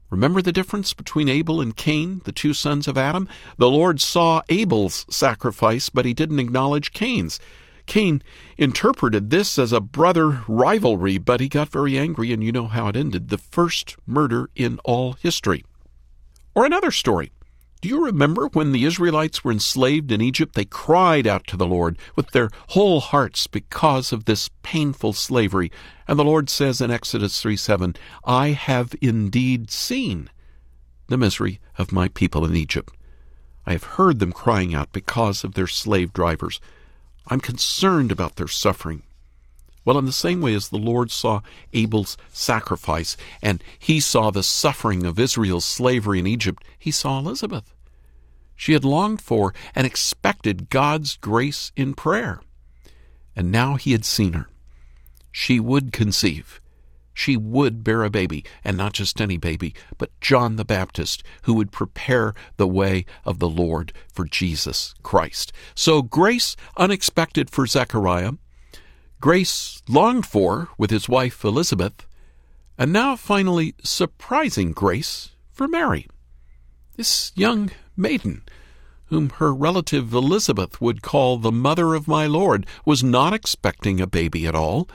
Remember 0.08 0.40
the 0.40 0.52
difference 0.52 0.94
between 0.94 1.28
Abel 1.28 1.60
and 1.60 1.76
Cain, 1.76 2.20
the 2.24 2.32
two 2.32 2.54
sons 2.54 2.86
of 2.86 2.96
Adam? 2.96 3.28
The 3.58 3.68
Lord 3.68 4.00
saw 4.00 4.42
Abel's 4.48 5.04
sacrifice, 5.10 5.88
but 5.88 6.04
he 6.04 6.14
didn't 6.14 6.38
acknowledge 6.38 6.92
Cain's. 6.92 7.40
Cain 7.86 8.22
interpreted 8.56 9.30
this 9.30 9.58
as 9.58 9.72
a 9.72 9.80
brother 9.80 10.44
rivalry, 10.48 11.18
but 11.18 11.40
he 11.40 11.48
got 11.48 11.68
very 11.68 11.98
angry, 11.98 12.32
and 12.32 12.42
you 12.42 12.52
know 12.52 12.66
how 12.66 12.88
it 12.88 12.96
ended 12.96 13.28
the 13.28 13.38
first 13.38 13.96
murder 14.06 14.48
in 14.54 14.78
all 14.84 15.14
history. 15.14 15.64
Or 16.54 16.64
another 16.64 16.90
story. 16.90 17.32
Do 17.80 17.88
you 17.88 18.04
remember 18.04 18.48
when 18.48 18.72
the 18.72 18.84
Israelites 18.84 19.44
were 19.44 19.52
enslaved 19.52 20.10
in 20.10 20.22
Egypt? 20.22 20.54
They 20.54 20.64
cried 20.64 21.26
out 21.26 21.46
to 21.48 21.56
the 21.56 21.66
Lord 21.66 21.98
with 22.14 22.30
their 22.30 22.50
whole 22.68 23.00
hearts 23.00 23.46
because 23.46 24.12
of 24.12 24.24
this 24.24 24.48
painful 24.62 25.12
slavery. 25.12 25.70
And 26.08 26.18
the 26.18 26.24
Lord 26.24 26.48
says 26.48 26.80
in 26.80 26.90
Exodus 26.90 27.40
3 27.40 27.56
7, 27.56 27.94
I 28.24 28.48
have 28.48 28.94
indeed 29.02 29.70
seen 29.70 30.30
the 31.08 31.18
misery 31.18 31.60
of 31.78 31.92
my 31.92 32.08
people 32.08 32.44
in 32.44 32.56
Egypt. 32.56 32.94
I 33.66 33.72
have 33.72 33.84
heard 33.84 34.20
them 34.20 34.32
crying 34.32 34.74
out 34.74 34.92
because 34.92 35.44
of 35.44 35.54
their 35.54 35.66
slave 35.66 36.12
drivers. 36.12 36.60
I'm 37.28 37.40
concerned 37.40 38.12
about 38.12 38.36
their 38.36 38.48
suffering. 38.48 39.02
Well, 39.86 39.98
in 39.98 40.04
the 40.04 40.12
same 40.12 40.40
way 40.40 40.52
as 40.52 40.68
the 40.68 40.78
Lord 40.78 41.12
saw 41.12 41.42
Abel's 41.72 42.18
sacrifice 42.32 43.16
and 43.40 43.62
he 43.78 44.00
saw 44.00 44.30
the 44.30 44.42
suffering 44.42 45.06
of 45.06 45.18
Israel's 45.18 45.64
slavery 45.64 46.18
in 46.18 46.26
Egypt, 46.26 46.64
he 46.76 46.90
saw 46.90 47.20
Elizabeth. 47.20 47.72
She 48.56 48.72
had 48.72 48.84
longed 48.84 49.22
for 49.22 49.54
and 49.76 49.86
expected 49.86 50.70
God's 50.70 51.16
grace 51.16 51.70
in 51.76 51.94
prayer. 51.94 52.40
And 53.36 53.52
now 53.52 53.76
he 53.76 53.92
had 53.92 54.04
seen 54.04 54.32
her. 54.32 54.48
She 55.30 55.60
would 55.60 55.92
conceive. 55.92 56.60
She 57.14 57.36
would 57.36 57.84
bear 57.84 58.02
a 58.02 58.10
baby, 58.10 58.44
and 58.64 58.76
not 58.76 58.92
just 58.92 59.20
any 59.20 59.36
baby, 59.36 59.72
but 59.98 60.10
John 60.20 60.56
the 60.56 60.64
Baptist, 60.64 61.22
who 61.42 61.54
would 61.54 61.70
prepare 61.70 62.34
the 62.56 62.66
way 62.66 63.06
of 63.24 63.38
the 63.38 63.48
Lord 63.48 63.92
for 64.12 64.24
Jesus 64.24 64.94
Christ. 65.02 65.52
So, 65.74 66.02
grace 66.02 66.56
unexpected 66.76 67.48
for 67.48 67.66
Zechariah, 67.66 68.32
grace 69.26 69.82
longed 69.88 70.24
for 70.24 70.68
with 70.78 70.92
his 70.92 71.08
wife 71.08 71.44
Elizabeth, 71.44 72.06
and 72.78 72.92
now 72.92 73.16
finally 73.16 73.74
surprising 73.82 74.70
grace 74.70 75.30
for 75.50 75.66
Mary. 75.66 76.06
This 76.96 77.32
young 77.34 77.72
maiden, 77.96 78.44
whom 79.06 79.30
her 79.30 79.52
relative 79.52 80.14
Elizabeth 80.14 80.80
would 80.80 81.02
call 81.02 81.38
the 81.38 81.50
mother 81.50 81.94
of 81.94 82.06
my 82.06 82.28
Lord, 82.28 82.66
was 82.84 83.02
not 83.02 83.34
expecting 83.34 84.00
a 84.00 84.06
baby 84.06 84.46
at 84.46 84.54
all. 84.54 84.88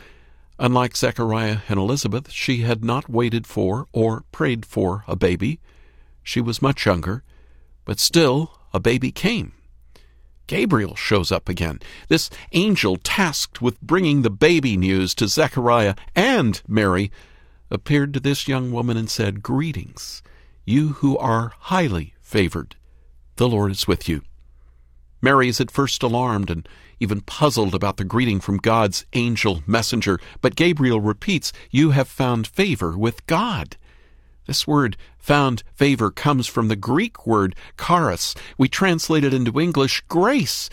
Unlike 0.57 0.95
Zechariah 0.95 1.57
and 1.67 1.77
Elizabeth, 1.77 2.31
she 2.31 2.61
had 2.61 2.85
not 2.85 3.09
waited 3.09 3.45
for 3.45 3.89
or 3.91 4.23
prayed 4.31 4.65
for 4.65 5.03
a 5.09 5.17
baby. 5.17 5.59
She 6.23 6.39
was 6.39 6.61
much 6.61 6.85
younger, 6.85 7.25
but 7.83 7.99
still 7.99 8.57
a 8.73 8.79
baby 8.79 9.11
came. 9.11 9.51
Gabriel 10.51 10.97
shows 10.97 11.31
up 11.31 11.47
again, 11.47 11.79
this 12.09 12.29
angel 12.51 12.97
tasked 12.97 13.61
with 13.61 13.79
bringing 13.79 14.21
the 14.21 14.29
baby 14.29 14.75
news 14.75 15.15
to 15.15 15.29
Zechariah 15.29 15.95
and 16.13 16.61
Mary, 16.67 17.09
appeared 17.69 18.13
to 18.13 18.19
this 18.19 18.49
young 18.49 18.69
woman 18.69 18.97
and 18.97 19.09
said, 19.09 19.41
Greetings, 19.41 20.21
you 20.65 20.89
who 20.89 21.17
are 21.17 21.53
highly 21.57 22.15
favored. 22.19 22.75
The 23.37 23.47
Lord 23.47 23.71
is 23.71 23.87
with 23.87 24.09
you. 24.09 24.23
Mary 25.21 25.47
is 25.47 25.61
at 25.61 25.71
first 25.71 26.03
alarmed 26.03 26.49
and 26.49 26.67
even 26.99 27.21
puzzled 27.21 27.73
about 27.73 27.95
the 27.95 28.03
greeting 28.03 28.41
from 28.41 28.57
God's 28.57 29.05
angel 29.13 29.63
messenger, 29.65 30.19
but 30.41 30.57
Gabriel 30.57 30.99
repeats, 30.99 31.53
You 31.69 31.91
have 31.91 32.09
found 32.09 32.45
favor 32.45 32.97
with 32.97 33.25
God. 33.25 33.77
This 34.45 34.67
word 34.67 34.97
found 35.17 35.63
favor 35.73 36.11
comes 36.11 36.47
from 36.47 36.67
the 36.67 36.75
Greek 36.75 37.25
word 37.27 37.55
charis. 37.79 38.35
We 38.57 38.67
translate 38.67 39.23
it 39.23 39.33
into 39.33 39.59
English 39.59 40.01
grace. 40.07 40.69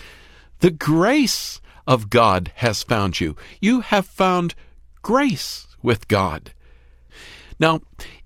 The 0.61 0.71
grace 0.71 1.61
of 1.87 2.11
God 2.11 2.53
has 2.57 2.83
found 2.83 3.21
you. 3.21 3.37
You 3.61 3.81
have 3.81 4.07
found 4.07 4.55
grace 5.03 5.67
with 5.83 6.09
God. 6.09 6.53
Now, 7.61 7.81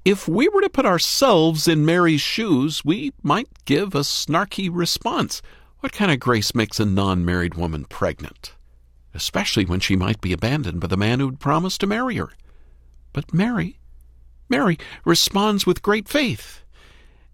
if 0.04 0.26
we 0.26 0.49
were 0.49 0.62
to 0.62 0.68
put 0.68 0.87
ourselves 0.87 1.68
in 1.68 1.87
Mary's 1.87 2.20
shoes, 2.20 2.84
we 2.84 3.12
might 3.22 3.49
give 3.64 3.94
a 3.94 4.00
snarky 4.00 4.68
response. 4.70 5.42
What 5.80 5.92
kind 5.92 6.11
of 6.11 6.20
grace 6.20 6.54
makes 6.54 6.80
a 6.80 6.84
non 6.84 7.25
married 7.25 7.54
woman 7.54 7.84
pregnant? 7.84 8.54
Especially 9.14 9.64
when 9.64 9.80
she 9.80 9.96
might 9.96 10.20
be 10.20 10.32
abandoned 10.32 10.80
by 10.80 10.87
the 10.87 10.96
man 10.96 11.20
who'd 11.20 11.40
promised 11.40 11.80
to 11.80 11.87
marry 11.87 12.16
her. 12.16 12.30
But 13.12 13.34
Mary 13.34 13.78
Mary 14.52 14.78
responds 15.06 15.64
with 15.64 15.80
great 15.80 16.06
faith. 16.06 16.61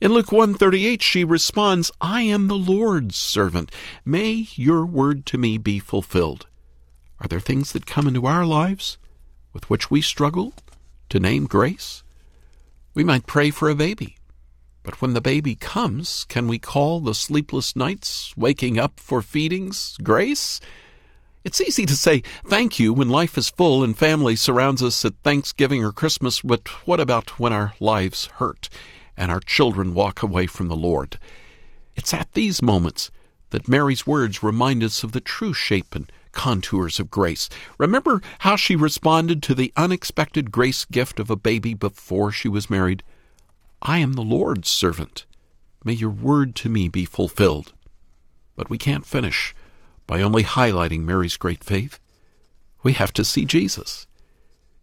In 0.01 0.13
Luke 0.13 0.31
138 0.31 1.03
she 1.03 1.25
responds, 1.25 1.91
I 2.01 2.23
am 2.23 2.47
the 2.47 2.55
Lord's 2.55 3.17
servant. 3.17 3.73
May 4.05 4.47
your 4.55 4.87
word 4.87 5.27
to 5.27 5.37
me 5.37 5.59
be 5.59 5.81
fulfilled. 5.81 6.47
Are 7.21 7.27
there 7.27 7.41
things 7.41 7.73
that 7.73 7.87
come 7.87 8.07
into 8.07 8.27
our 8.27 8.47
lives 8.47 8.99
with 9.53 9.69
which 9.69 9.91
we 9.91 10.01
struggle 10.01 10.53
to 11.09 11.19
name 11.19 11.47
grace? 11.47 12.05
We 12.95 13.03
might 13.03 13.27
pray 13.27 13.51
for 13.51 13.69
a 13.69 13.75
baby. 13.75 14.17
But 14.85 15.03
when 15.03 15.15
the 15.15 15.21
baby 15.21 15.57
comes, 15.57 16.23
can 16.23 16.47
we 16.47 16.61
call 16.61 17.01
the 17.01 17.15
sleepless 17.15 17.75
nights, 17.75 18.33
waking 18.37 18.79
up 18.79 19.01
for 19.01 19.23
feedings, 19.23 19.97
grace? 20.05 20.61
It's 21.45 21.61
easy 21.61 21.87
to 21.87 21.95
say 21.95 22.23
thank 22.45 22.79
you 22.79 22.93
when 22.93 23.09
life 23.09 23.39
is 23.39 23.49
full 23.49 23.85
and 23.85 23.97
family 23.97 24.35
surrounds 24.35 24.83
us 24.83 25.05
at 25.05 25.15
Thanksgiving 25.23 25.85
or 25.85 25.93
Christmas, 25.93 26.43
but 26.43 26.67
what 26.87 26.99
about 26.99 27.39
when 27.39 27.53
our 27.53 27.75
lives 27.79 28.27
hurt 28.37 28.69
and 29.17 29.31
our 29.31 29.41
children 29.41 29.95
walk 29.95 30.23
away 30.23 30.47
from 30.47 30.69
the 30.69 30.77
Lord? 30.77 31.19
It's 31.95 32.13
at 32.13 32.33
these 32.33 32.61
moments 32.61 33.11
that 33.51 33.69
Mary's 33.69 34.07
words 34.07 34.43
remind 34.43 34.83
us 34.83 35.05
of 35.05 35.13
the 35.13 35.21
true 35.21 35.55
shape 35.55 35.95
and 35.95 36.11
contours 36.33 36.99
of 36.99 37.11
grace. 37.11 37.49
Remember 37.79 38.21
how 38.41 38.57
she 38.57 38.77
responded 38.77 39.43
to 39.45 39.55
the 39.55 39.73
unexpected 39.77 40.51
grace 40.51 40.85
gift 40.85 41.21
of 41.21 41.31
a 41.31 41.37
baby 41.37 41.73
before 41.73 42.33
she 42.33 42.49
was 42.49 42.69
married? 42.69 43.03
I 43.81 43.99
am 43.99 44.15
the 44.15 44.23
Lord's 44.23 44.69
servant. 44.69 45.25
May 45.85 45.93
your 45.93 46.11
word 46.11 46.57
to 46.57 46.69
me 46.69 46.89
be 46.89 47.05
fulfilled. 47.05 47.73
But 48.57 48.69
we 48.69 48.77
can't 48.77 49.07
finish 49.07 49.55
by 50.09 50.23
only 50.23 50.43
highlighting 50.43 51.03
Mary's 51.05 51.37
great 51.37 51.63
faith. 51.63 52.01
We 52.83 52.95
have 52.95 53.13
to 53.13 53.25
see 53.25 53.45
Jesus. 53.45 54.09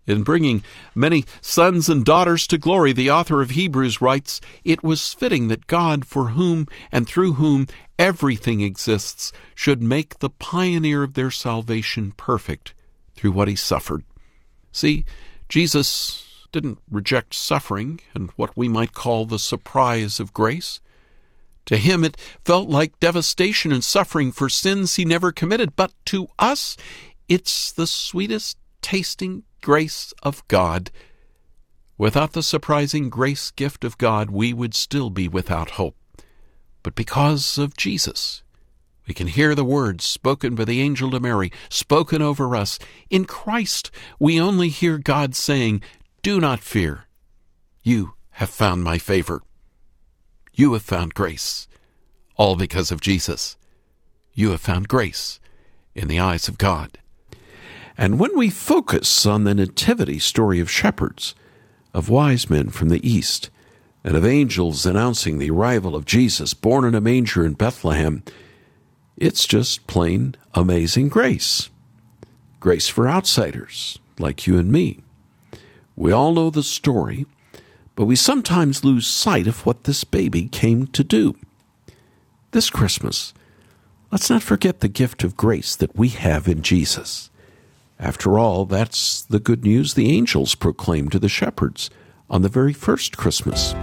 In 0.08 0.22
bringing 0.22 0.64
many 0.94 1.26
sons 1.42 1.90
and 1.90 2.06
daughters 2.06 2.46
to 2.48 2.60
glory, 2.60 2.94
the 2.94 3.10
author 3.10 3.42
of 3.42 3.50
Hebrews 3.50 4.02
writes, 4.02 4.40
It 4.64 4.84
was 4.84 5.14
fitting 5.14 5.48
that 5.48 5.68
God, 5.68 6.06
for 6.06 6.30
whom 6.30 6.68
and 6.92 7.08
through 7.08 7.34
whom 7.34 7.68
everything 7.98 8.62
exists, 8.62 9.34
should 9.56 9.82
make 9.82 10.20
the 10.20 10.30
pioneer 10.30 11.02
of 11.02 11.16
their 11.16 11.32
salvation 11.32 12.14
perfect 12.16 12.76
through 13.16 13.32
what 13.32 13.48
he 13.48 13.56
suffered. 13.56 14.04
See, 14.72 15.06
Jesus 15.50 16.48
didn't 16.52 16.80
reject 16.90 17.34
suffering 17.34 18.00
and 18.14 18.30
what 18.36 18.56
we 18.56 18.70
might 18.70 18.94
call 18.94 19.26
the 19.26 19.40
surprise 19.40 20.20
of 20.20 20.34
grace. 20.34 20.80
To 21.66 21.78
him 21.78 22.04
it 22.04 22.18
felt 22.44 22.70
like 22.70 23.00
devastation 23.00 23.72
and 23.72 23.84
suffering 23.84 24.32
for 24.32 24.50
sins 24.50 24.96
he 24.96 25.06
never 25.06 25.32
committed, 25.32 25.76
but 25.76 25.92
to 26.06 26.28
us 26.38 26.78
it's 27.28 27.72
the 27.72 27.88
sweetest 27.88 28.58
tasting 28.82 29.44
grace 29.62 30.14
of 30.22 30.48
God. 30.48 30.92
Without 31.98 32.34
the 32.34 32.44
surprising 32.44 33.10
grace 33.10 33.52
gift 33.52 33.84
of 33.84 33.98
God, 33.98 34.30
we 34.30 34.54
would 34.54 34.76
still 34.76 35.10
be 35.10 35.28
without 35.28 35.72
hope. 35.72 35.96
But 36.84 36.94
because 36.94 37.58
of 37.58 37.76
Jesus, 37.76 38.44
we 39.08 39.14
can 39.14 39.28
hear 39.28 39.56
the 39.56 39.64
words 39.64 40.04
spoken 40.04 40.56
by 40.56 40.66
the 40.66 40.82
angel 40.82 41.10
to 41.12 41.20
Mary, 41.20 41.52
spoken 41.70 42.22
over 42.22 42.56
us. 42.56 42.78
In 43.10 43.26
Christ, 43.26 43.92
we 44.20 44.40
only 44.40 44.70
hear 44.70 44.98
God 44.98 45.36
saying, 45.36 45.82
Do 46.22 46.40
not 46.40 46.60
fear. 46.60 47.06
You 47.82 48.14
have 48.32 48.50
found 48.50 48.84
my 48.84 48.98
favor. 48.98 49.42
You 50.58 50.72
have 50.72 50.84
found 50.84 51.14
grace, 51.14 51.68
all 52.38 52.56
because 52.56 52.90
of 52.90 53.02
Jesus. 53.02 53.58
You 54.34 54.52
have 54.52 54.62
found 54.62 54.88
grace 54.88 55.42
in 55.94 56.08
the 56.08 56.20
eyes 56.20 56.48
of 56.48 56.58
God. 56.58 56.98
And 57.98 58.20
when 58.20 58.38
we 58.38 58.50
focus 58.50 59.26
on 59.26 59.44
the 59.44 59.54
nativity 59.54 60.18
story 60.18 60.62
of 60.62 60.72
shepherds, 60.72 61.36
of 61.94 62.08
wise 62.08 62.50
men 62.50 62.70
from 62.70 62.88
the 62.88 63.06
east, 63.06 63.50
and 64.02 64.16
of 64.16 64.26
angels 64.26 64.86
announcing 64.86 65.40
the 65.40 65.50
arrival 65.50 65.94
of 65.94 66.06
Jesus 66.06 66.54
born 66.54 66.86
in 66.86 66.96
a 66.96 67.02
manger 67.02 67.46
in 67.46 67.54
Bethlehem, 67.54 68.24
it's 69.18 69.46
just 69.46 69.88
plain 69.88 70.36
amazing 70.54 71.10
grace. 71.10 71.70
Grace 72.62 72.88
for 72.88 73.10
outsiders 73.10 74.00
like 74.20 74.48
you 74.48 74.58
and 74.58 74.72
me. 74.72 75.02
We 75.98 76.14
all 76.14 76.34
know 76.34 76.50
the 76.50 76.64
story, 76.64 77.26
but 77.96 78.06
we 78.06 78.16
sometimes 78.16 78.84
lose 78.84 79.08
sight 79.08 79.48
of 79.48 79.66
what 79.66 79.86
this 79.86 80.04
baby 80.04 80.48
came 80.48 80.88
to 80.88 81.04
do. 81.04 81.36
This 82.52 82.70
Christmas, 82.70 83.34
let's 84.12 84.30
not 84.30 84.44
forget 84.44 84.82
the 84.82 84.88
gift 84.88 85.24
of 85.24 85.38
grace 85.38 85.76
that 85.76 85.96
we 85.96 86.10
have 86.10 86.48
in 86.48 86.62
Jesus. 86.62 87.30
After 87.98 88.38
all, 88.38 88.66
that's 88.66 89.22
the 89.22 89.40
good 89.40 89.64
news 89.64 89.94
the 89.94 90.12
angels 90.12 90.56
proclaimed 90.56 91.14
to 91.14 91.20
the 91.20 91.30
shepherds 91.30 91.90
on 92.30 92.42
the 92.42 92.50
very 92.50 92.74
first 92.74 93.16
Christmas. 93.18 93.74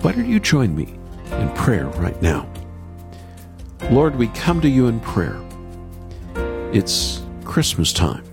Why 0.00 0.12
don't 0.12 0.28
you 0.28 0.40
join 0.40 0.74
me 0.74 0.94
in 1.32 1.50
prayer 1.50 1.86
right 1.86 2.20
now? 2.22 2.50
Lord, 3.90 4.16
we 4.16 4.28
come 4.28 4.60
to 4.62 4.68
you 4.68 4.86
in 4.86 5.00
prayer. 5.00 5.38
It's 6.72 7.22
Christmas 7.44 7.92
time. 7.92 8.24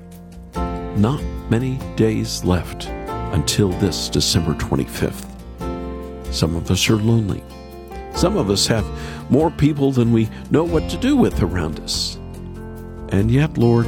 Not 0.96 1.22
many 1.50 1.80
days 1.96 2.44
left 2.44 2.90
until 3.38 3.70
this 3.74 4.10
December 4.10 4.56
25th. 4.56 5.24
Some 6.34 6.56
of 6.56 6.72
us 6.72 6.90
are 6.90 6.96
lonely. 6.96 7.44
Some 8.16 8.36
of 8.36 8.50
us 8.50 8.66
have 8.66 8.84
more 9.30 9.52
people 9.52 9.92
than 9.92 10.12
we 10.12 10.28
know 10.50 10.64
what 10.64 10.90
to 10.90 10.98
do 10.98 11.16
with 11.16 11.44
around 11.44 11.80
us. 11.82 12.16
And 13.10 13.30
yet, 13.30 13.56
Lord, 13.56 13.86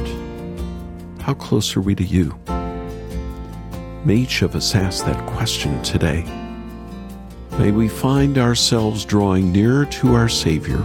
how 1.20 1.34
close 1.34 1.76
are 1.76 1.80
we 1.80 1.96
to 1.96 2.04
you? 2.04 2.38
May 4.04 4.18
each 4.18 4.42
of 4.42 4.54
us 4.54 4.76
ask 4.76 5.04
that 5.04 5.26
question 5.26 5.82
today. 5.82 6.22
May 7.58 7.72
we 7.72 7.88
find 7.88 8.38
ourselves 8.38 9.04
drawing 9.04 9.50
nearer 9.50 9.84
to 9.86 10.14
our 10.14 10.28
Savior, 10.28 10.82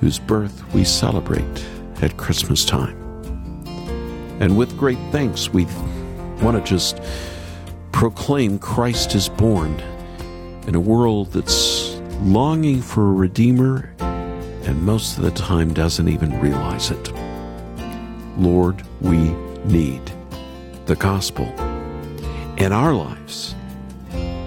whose 0.00 0.18
birth 0.18 0.64
we 0.74 0.82
celebrate 0.82 1.64
at 2.02 2.16
Christmas 2.16 2.64
time. 2.64 2.98
And 4.40 4.58
with 4.58 4.76
great 4.76 4.98
thanks, 5.12 5.48
we 5.50 5.66
want 6.42 6.56
to 6.56 6.62
just 6.68 6.98
proclaim 8.02 8.58
Christ 8.58 9.14
is 9.14 9.28
born 9.28 9.78
in 10.66 10.74
a 10.74 10.80
world 10.80 11.30
that's 11.30 11.94
longing 12.22 12.82
for 12.82 13.10
a 13.10 13.12
Redeemer 13.12 13.94
and 14.00 14.82
most 14.82 15.18
of 15.18 15.22
the 15.22 15.30
time 15.30 15.72
doesn't 15.72 16.08
even 16.08 16.36
realize 16.40 16.90
it. 16.90 17.12
Lord, 18.36 18.82
we 19.00 19.18
need 19.66 20.02
the 20.86 20.96
gospel 20.96 21.46
in 22.56 22.72
our 22.72 22.92
lives 22.92 23.54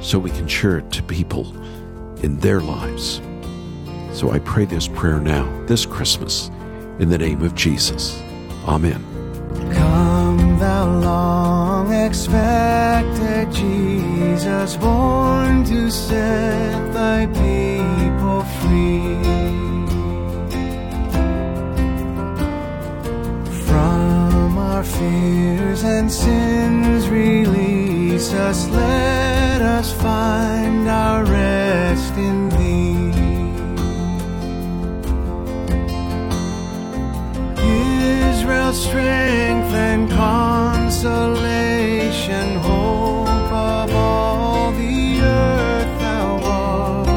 so 0.02 0.20
we 0.20 0.32
can 0.32 0.50
share 0.50 0.80
it 0.80 0.92
to 0.92 1.02
people 1.02 1.56
in 2.26 2.38
their 2.40 2.60
lives. 2.60 3.22
So 4.12 4.32
I 4.32 4.40
pray 4.40 4.66
this 4.66 4.90
prayer 4.90 5.22
now, 5.22 5.46
this 5.66 5.86
Christmas, 5.86 6.50
in 7.00 7.08
the 7.08 7.18
name 7.18 7.42
of 7.42 7.56
Jesus. 7.56 8.22
Amen. 8.68 9.02
Come, 9.72 10.15
thou 10.60 11.00
long 11.00 11.94
expected 11.94 13.52
Jesus, 13.52 14.78
born 14.78 15.64
to 15.66 15.90
set 15.90 16.94
thy 16.94 17.26
people 17.28 18.44
free. 18.60 19.16
From 23.68 24.58
our 24.58 24.84
fears 24.84 25.84
and 25.84 26.12
sins, 26.12 27.08
release 27.10 28.34
us, 28.34 28.68
let 28.70 29.62
us 29.62 29.92
find 29.94 30.88
our 30.88 31.24
rest 31.26 32.14
in 32.16 32.50
thee. 32.50 32.86
Israel's 38.32 38.80
strength 38.88 39.55
and 39.76 40.10
consolation, 40.10 41.38
hope 42.56 43.52
of 43.52 43.94
all 43.94 44.72
the 44.72 45.20
earth 45.22 46.00
thou 46.00 46.40
art. 46.44 47.08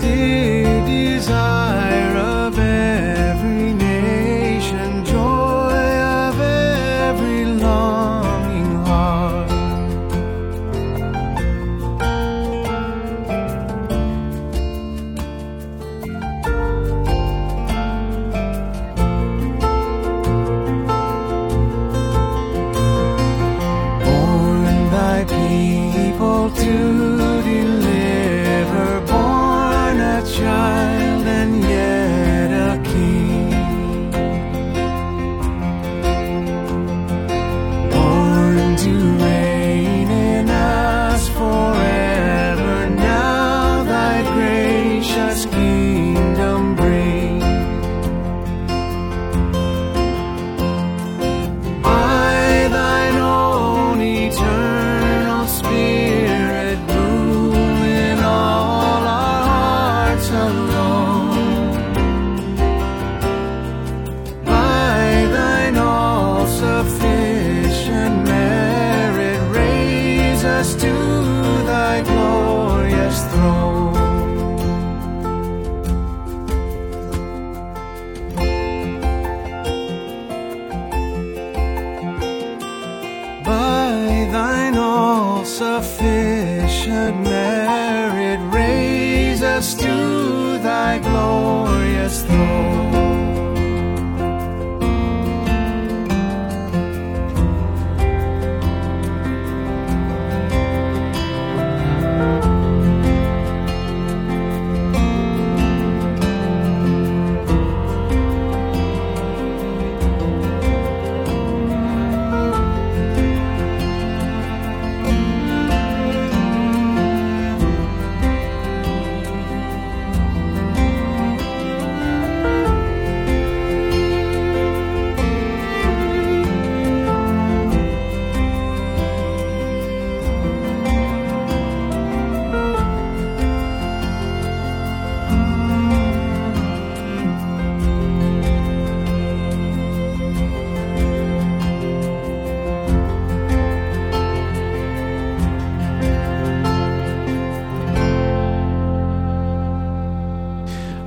Desire 0.00 1.69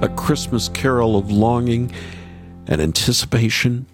a 0.04 0.10
Christmas 0.10 0.68
carol 0.68 1.16
of 1.16 1.32
longing 1.32 1.90
and 2.68 2.82
anticipation, 2.82 3.86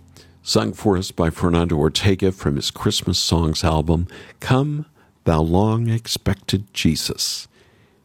sung 0.41 0.73
for 0.73 0.97
us 0.97 1.11
by 1.11 1.29
Fernando 1.29 1.77
Ortega 1.77 2.31
from 2.31 2.55
his 2.55 2.71
Christmas 2.71 3.19
Songs 3.19 3.63
album, 3.63 4.07
Come, 4.39 4.87
Thou 5.25 5.41
Long 5.41 5.87
Expected 5.87 6.73
Jesus. 6.73 7.47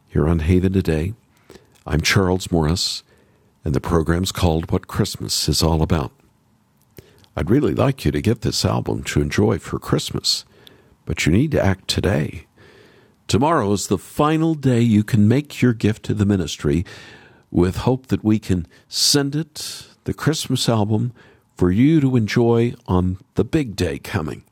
Here 0.07 0.29
on 0.29 0.37
Haven 0.37 0.71
today, 0.71 1.15
I'm 1.87 1.99
Charles 1.99 2.51
Morris, 2.51 3.01
and 3.63 3.73
the 3.73 3.81
program's 3.81 4.31
called 4.31 4.71
What 4.71 4.85
Christmas 4.85 5.49
is 5.49 5.63
All 5.63 5.81
About. 5.81 6.11
I'd 7.35 7.49
really 7.49 7.73
like 7.73 8.05
you 8.05 8.11
to 8.11 8.21
get 8.21 8.41
this 8.41 8.63
album 8.63 9.01
to 9.05 9.21
enjoy 9.21 9.57
for 9.57 9.79
Christmas, 9.79 10.45
but 11.05 11.25
you 11.25 11.31
need 11.31 11.49
to 11.53 11.65
act 11.65 11.87
today. 11.87 12.45
Tomorrow 13.27 13.73
is 13.73 13.87
the 13.87 13.97
final 13.97 14.53
day 14.53 14.81
you 14.81 15.03
can 15.03 15.27
make 15.27 15.63
your 15.63 15.73
gift 15.73 16.03
to 16.03 16.13
the 16.13 16.27
ministry 16.27 16.85
with 17.55 17.77
hope 17.77 18.07
that 18.07 18.21
we 18.21 18.37
can 18.37 18.67
send 18.89 19.33
it, 19.33 19.87
the 20.03 20.13
Christmas 20.13 20.67
album, 20.67 21.13
for 21.55 21.71
you 21.71 22.01
to 22.01 22.17
enjoy 22.17 22.73
on 22.85 23.17
the 23.35 23.45
big 23.45 23.77
day 23.77 23.97
coming. 23.97 24.43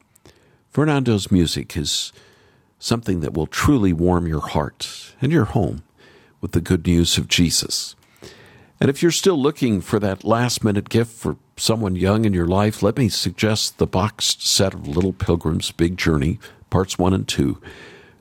Fernando's 0.70 1.30
music 1.30 1.76
is 1.76 2.14
something 2.80 3.20
that 3.20 3.34
will 3.34 3.46
truly 3.46 3.92
warm 3.92 4.26
your 4.26 4.40
heart 4.40 5.14
and 5.22 5.34
your 5.34 5.44
home 5.44 5.84
with 6.40 6.54
the 6.54 6.62
good 6.62 6.88
news 6.88 7.18
of 7.18 7.28
Jesus. 7.28 7.98
And 8.80 8.90
if 8.90 9.02
you're 9.02 9.12
still 9.12 9.38
looking 9.38 9.82
for 9.82 10.00
that 10.00 10.24
last 10.24 10.64
minute 10.64 10.88
gift 10.88 11.12
for 11.12 11.36
someone 11.58 11.98
young 11.98 12.24
in 12.24 12.32
your 12.32 12.48
life, 12.48 12.82
let 12.82 12.96
me 12.98 13.10
suggest 13.10 13.80
the 13.80 13.88
boxed 13.88 14.48
set 14.48 14.74
of 14.74 14.88
Little 14.88 15.14
Pilgrim's 15.14 15.72
Big 15.72 15.98
Journey, 15.98 16.40
parts 16.70 16.98
one 16.98 17.14
and 17.14 17.28
two, 17.28 17.62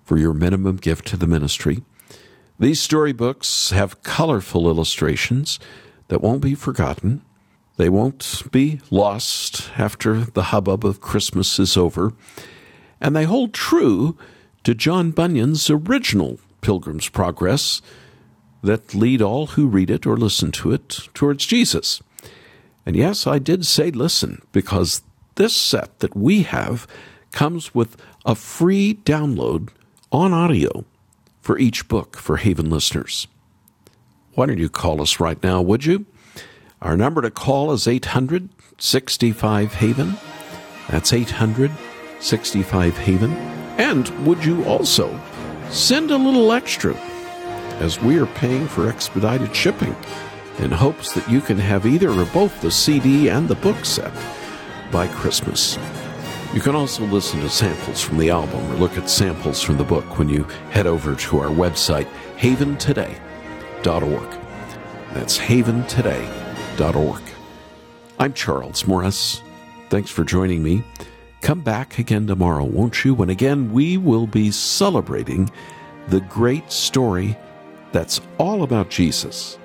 for 0.05 0.19
your 0.19 0.33
minimum 0.33 0.77
gift 0.77 1.07
to 1.07 1.17
the 1.17 1.29
ministry. 1.29 1.83
These 2.59 2.81
storybooks 2.81 3.71
have 3.71 4.03
colorful 4.03 4.69
illustrations 4.69 5.59
that 6.09 6.21
won't 6.21 6.43
be 6.43 6.55
forgotten. 6.55 7.23
They 7.77 7.89
won't 7.89 8.43
be 8.53 8.81
lost 8.91 9.71
after 9.79 10.25
the 10.25 10.45
hubbub 10.45 10.85
of 10.85 11.01
Christmas 11.01 11.59
is 11.59 11.77
over. 11.77 12.13
And 13.01 13.17
they 13.17 13.25
hold 13.25 13.53
true 13.53 14.17
to 14.65 14.75
John 14.75 15.11
Bunyan's 15.11 15.69
original 15.71 16.39
Pilgrim's 16.61 17.09
Progress 17.09 17.83
that 18.63 18.95
lead 18.95 19.21
all 19.21 19.49
who 19.49 19.67
read 19.67 19.91
it 19.91 20.07
or 20.07 20.17
listen 20.17 20.53
to 20.53 20.73
it 20.73 21.09
towards 21.15 21.47
Jesus. 21.47 22.01
And 22.87 22.95
yes, 22.95 23.27
I 23.27 23.39
did 23.39 23.67
say 23.67 23.91
listen, 23.91 24.43
because 24.53 25.03
this 25.35 25.55
set 25.55 25.99
that 26.01 26.15
we 26.15 26.43
have 26.43 26.87
comes 27.33 27.75
with 27.75 27.97
a 28.25 28.35
free 28.35 29.01
download 29.05 29.71
on 30.13 30.33
audio 30.33 30.85
for 31.43 31.59
each 31.59 31.89
book 31.89 32.17
for 32.17 32.39
Haven 32.39 32.71
listeners. 32.71 33.27
Why 34.35 34.47
don't 34.47 34.59
you 34.59 34.71
call 34.71 35.03
us 35.03 35.21
right 35.21 35.43
now, 35.43 35.61
would 35.61 35.85
you? 35.85 36.07
Our 36.81 36.97
number 36.97 37.21
to 37.21 37.31
call 37.31 37.73
is 37.73 37.87
800 37.87 38.49
65 38.79 39.75
Haven. 39.75 40.15
That's 40.89 41.13
800 41.13 41.71
65 42.21 42.97
Haven. 42.97 43.33
And 43.79 44.27
would 44.27 44.45
you 44.45 44.65
also 44.65 45.19
send 45.71 46.11
a 46.11 46.17
little 46.17 46.53
extra 46.53 46.95
as 47.81 48.01
we 48.01 48.19
are 48.19 48.27
paying 48.27 48.67
for 48.69 48.89
expedited 48.89 49.55
shipping 49.55 49.95
in 50.59 50.71
hopes 50.71 51.13
that 51.15 51.29
you 51.29 51.41
can 51.41 51.59
have 51.59 51.87
either 51.87 52.11
or 52.11 52.25
both 52.27 52.61
the 52.61 52.71
CD 52.71 53.29
and 53.29 53.49
the 53.49 53.55
book 53.57 53.85
set 53.85 54.13
by 54.91 55.09
Christmas? 55.09 55.77
You 56.55 56.61
can 56.61 56.75
also 56.75 57.05
listen 57.07 57.41
to 57.41 57.49
samples 57.49 58.03
from 58.03 58.19
the 58.19 58.29
album 58.29 58.71
or 58.71 58.75
look 58.75 58.99
at 58.99 59.09
samples 59.09 59.63
from 59.63 59.79
the 59.79 59.85
book 59.85 60.19
when 60.19 60.29
you 60.29 60.45
head 60.71 60.87
over 60.87 61.15
to 61.15 61.39
our 61.39 61.49
website, 61.49 62.07
haventoday.org. 62.37 63.19
That's 65.15 65.39
haventoday.org. 65.39 67.23
I'm 68.19 68.35
Charles 68.35 68.87
Morris. 68.87 69.43
Thanks 69.89 70.11
for 70.11 70.25
joining 70.25 70.63
me. 70.63 70.85
Come 71.41 71.61
back 71.61 71.99
again 71.99 72.27
tomorrow, 72.27 72.65
won't 72.65 73.03
you? 73.03 73.15
When 73.15 73.31
again 73.31 73.73
we 73.73 73.97
will 73.97 74.27
be 74.27 74.51
celebrating 74.51 75.51
the 76.09 76.21
great 76.21 76.71
story 76.71 77.35
that's 77.93 78.21
all 78.37 78.63
about 78.63 78.91
Jesus 78.91 79.59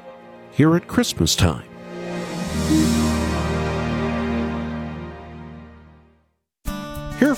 here 0.51 0.75
at 0.77 0.87
Christmas 0.87 1.35
time. 1.35 1.67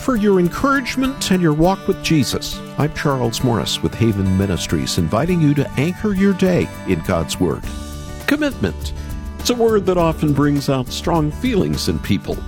For 0.09 0.15
your 0.15 0.39
encouragement 0.39 1.29
and 1.29 1.39
your 1.39 1.53
walk 1.53 1.87
with 1.87 2.01
Jesus. 2.01 2.59
I'm 2.79 2.91
Charles 2.95 3.43
Morris 3.43 3.83
with 3.83 3.93
Haven 3.93 4.39
Ministries, 4.39 4.97
inviting 4.97 5.39
you 5.39 5.53
to 5.53 5.69
anchor 5.73 6.15
your 6.15 6.33
day 6.33 6.67
in 6.87 6.99
God's 7.01 7.39
Word. 7.39 7.61
Commitment. 8.25 8.93
It's 9.37 9.51
a 9.51 9.53
word 9.53 9.85
that 9.85 9.99
often 9.99 10.33
brings 10.33 10.67
out 10.67 10.87
strong 10.87 11.29
feelings 11.29 11.89
in 11.89 11.99
people. 11.99 12.39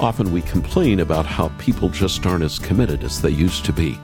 Often 0.00 0.32
we 0.32 0.42
complain 0.42 0.98
about 0.98 1.24
how 1.24 1.50
people 1.56 1.88
just 1.88 2.26
aren't 2.26 2.42
as 2.42 2.58
committed 2.58 3.04
as 3.04 3.22
they 3.22 3.30
used 3.30 3.64
to 3.66 3.72
be. 3.72 3.96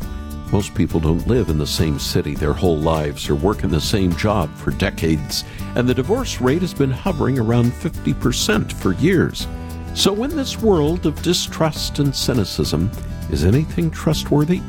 Most 0.53 0.73
people 0.77 1.01
don't 1.01 1.27
live 1.27 1.49
in 1.49 1.59
the 1.59 1.67
same 1.67 1.99
city 1.99 2.37
their 2.37 2.53
whole 2.53 2.79
lives 2.79 3.29
or 3.29 3.35
work 3.35 3.65
in 3.65 3.73
the 3.73 3.81
same 3.81 4.15
job 4.15 4.55
for 4.55 4.71
decades, 4.71 5.43
and 5.75 5.89
the 5.89 5.95
divorce 5.95 6.41
rate 6.41 6.63
has 6.63 6.75
been 6.75 6.93
hovering 6.93 7.41
around 7.41 7.73
50% 7.73 8.73
for 8.73 8.93
years. 8.93 9.49
So, 9.95 10.25
in 10.25 10.37
this 10.37 10.59
world 10.59 11.07
of 11.07 11.21
distrust 11.23 11.99
and 11.99 12.15
cynicism, 12.15 12.91
is 13.31 13.45
anything 13.45 13.91
trustworthy? 13.91 14.61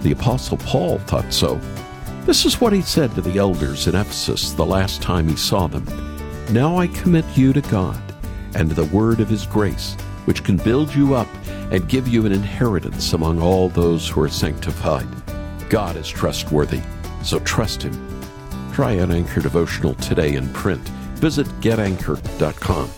The 0.00 0.12
Apostle 0.12 0.56
Paul 0.58 0.98
thought 1.00 1.32
so. 1.32 1.60
This 2.24 2.44
is 2.44 2.60
what 2.60 2.72
he 2.72 2.82
said 2.82 3.14
to 3.14 3.20
the 3.20 3.38
elders 3.38 3.88
in 3.88 3.96
Ephesus 3.96 4.52
the 4.52 4.64
last 4.64 5.02
time 5.02 5.26
he 5.26 5.34
saw 5.34 5.66
them 5.66 5.84
Now 6.52 6.78
I 6.78 6.86
commit 6.86 7.24
you 7.36 7.52
to 7.52 7.60
God 7.62 8.00
and 8.54 8.68
to 8.68 8.74
the 8.74 8.96
word 8.96 9.18
of 9.20 9.28
his 9.28 9.46
grace, 9.46 9.94
which 10.24 10.44
can 10.44 10.56
build 10.56 10.94
you 10.94 11.14
up 11.14 11.28
and 11.72 11.88
give 11.88 12.06
you 12.06 12.24
an 12.24 12.32
inheritance 12.32 13.12
among 13.12 13.40
all 13.40 13.68
those 13.68 14.08
who 14.08 14.20
are 14.20 14.28
sanctified. 14.28 15.08
God 15.68 15.96
is 15.96 16.08
trustworthy, 16.08 16.82
so 17.24 17.40
trust 17.40 17.82
him. 17.82 18.22
Try 18.72 18.92
an 18.92 19.10
Anchor 19.10 19.40
devotional 19.40 19.94
today 19.94 20.34
in 20.34 20.48
print. 20.52 20.86
Visit 21.18 21.46
getanchor.com. 21.60 22.90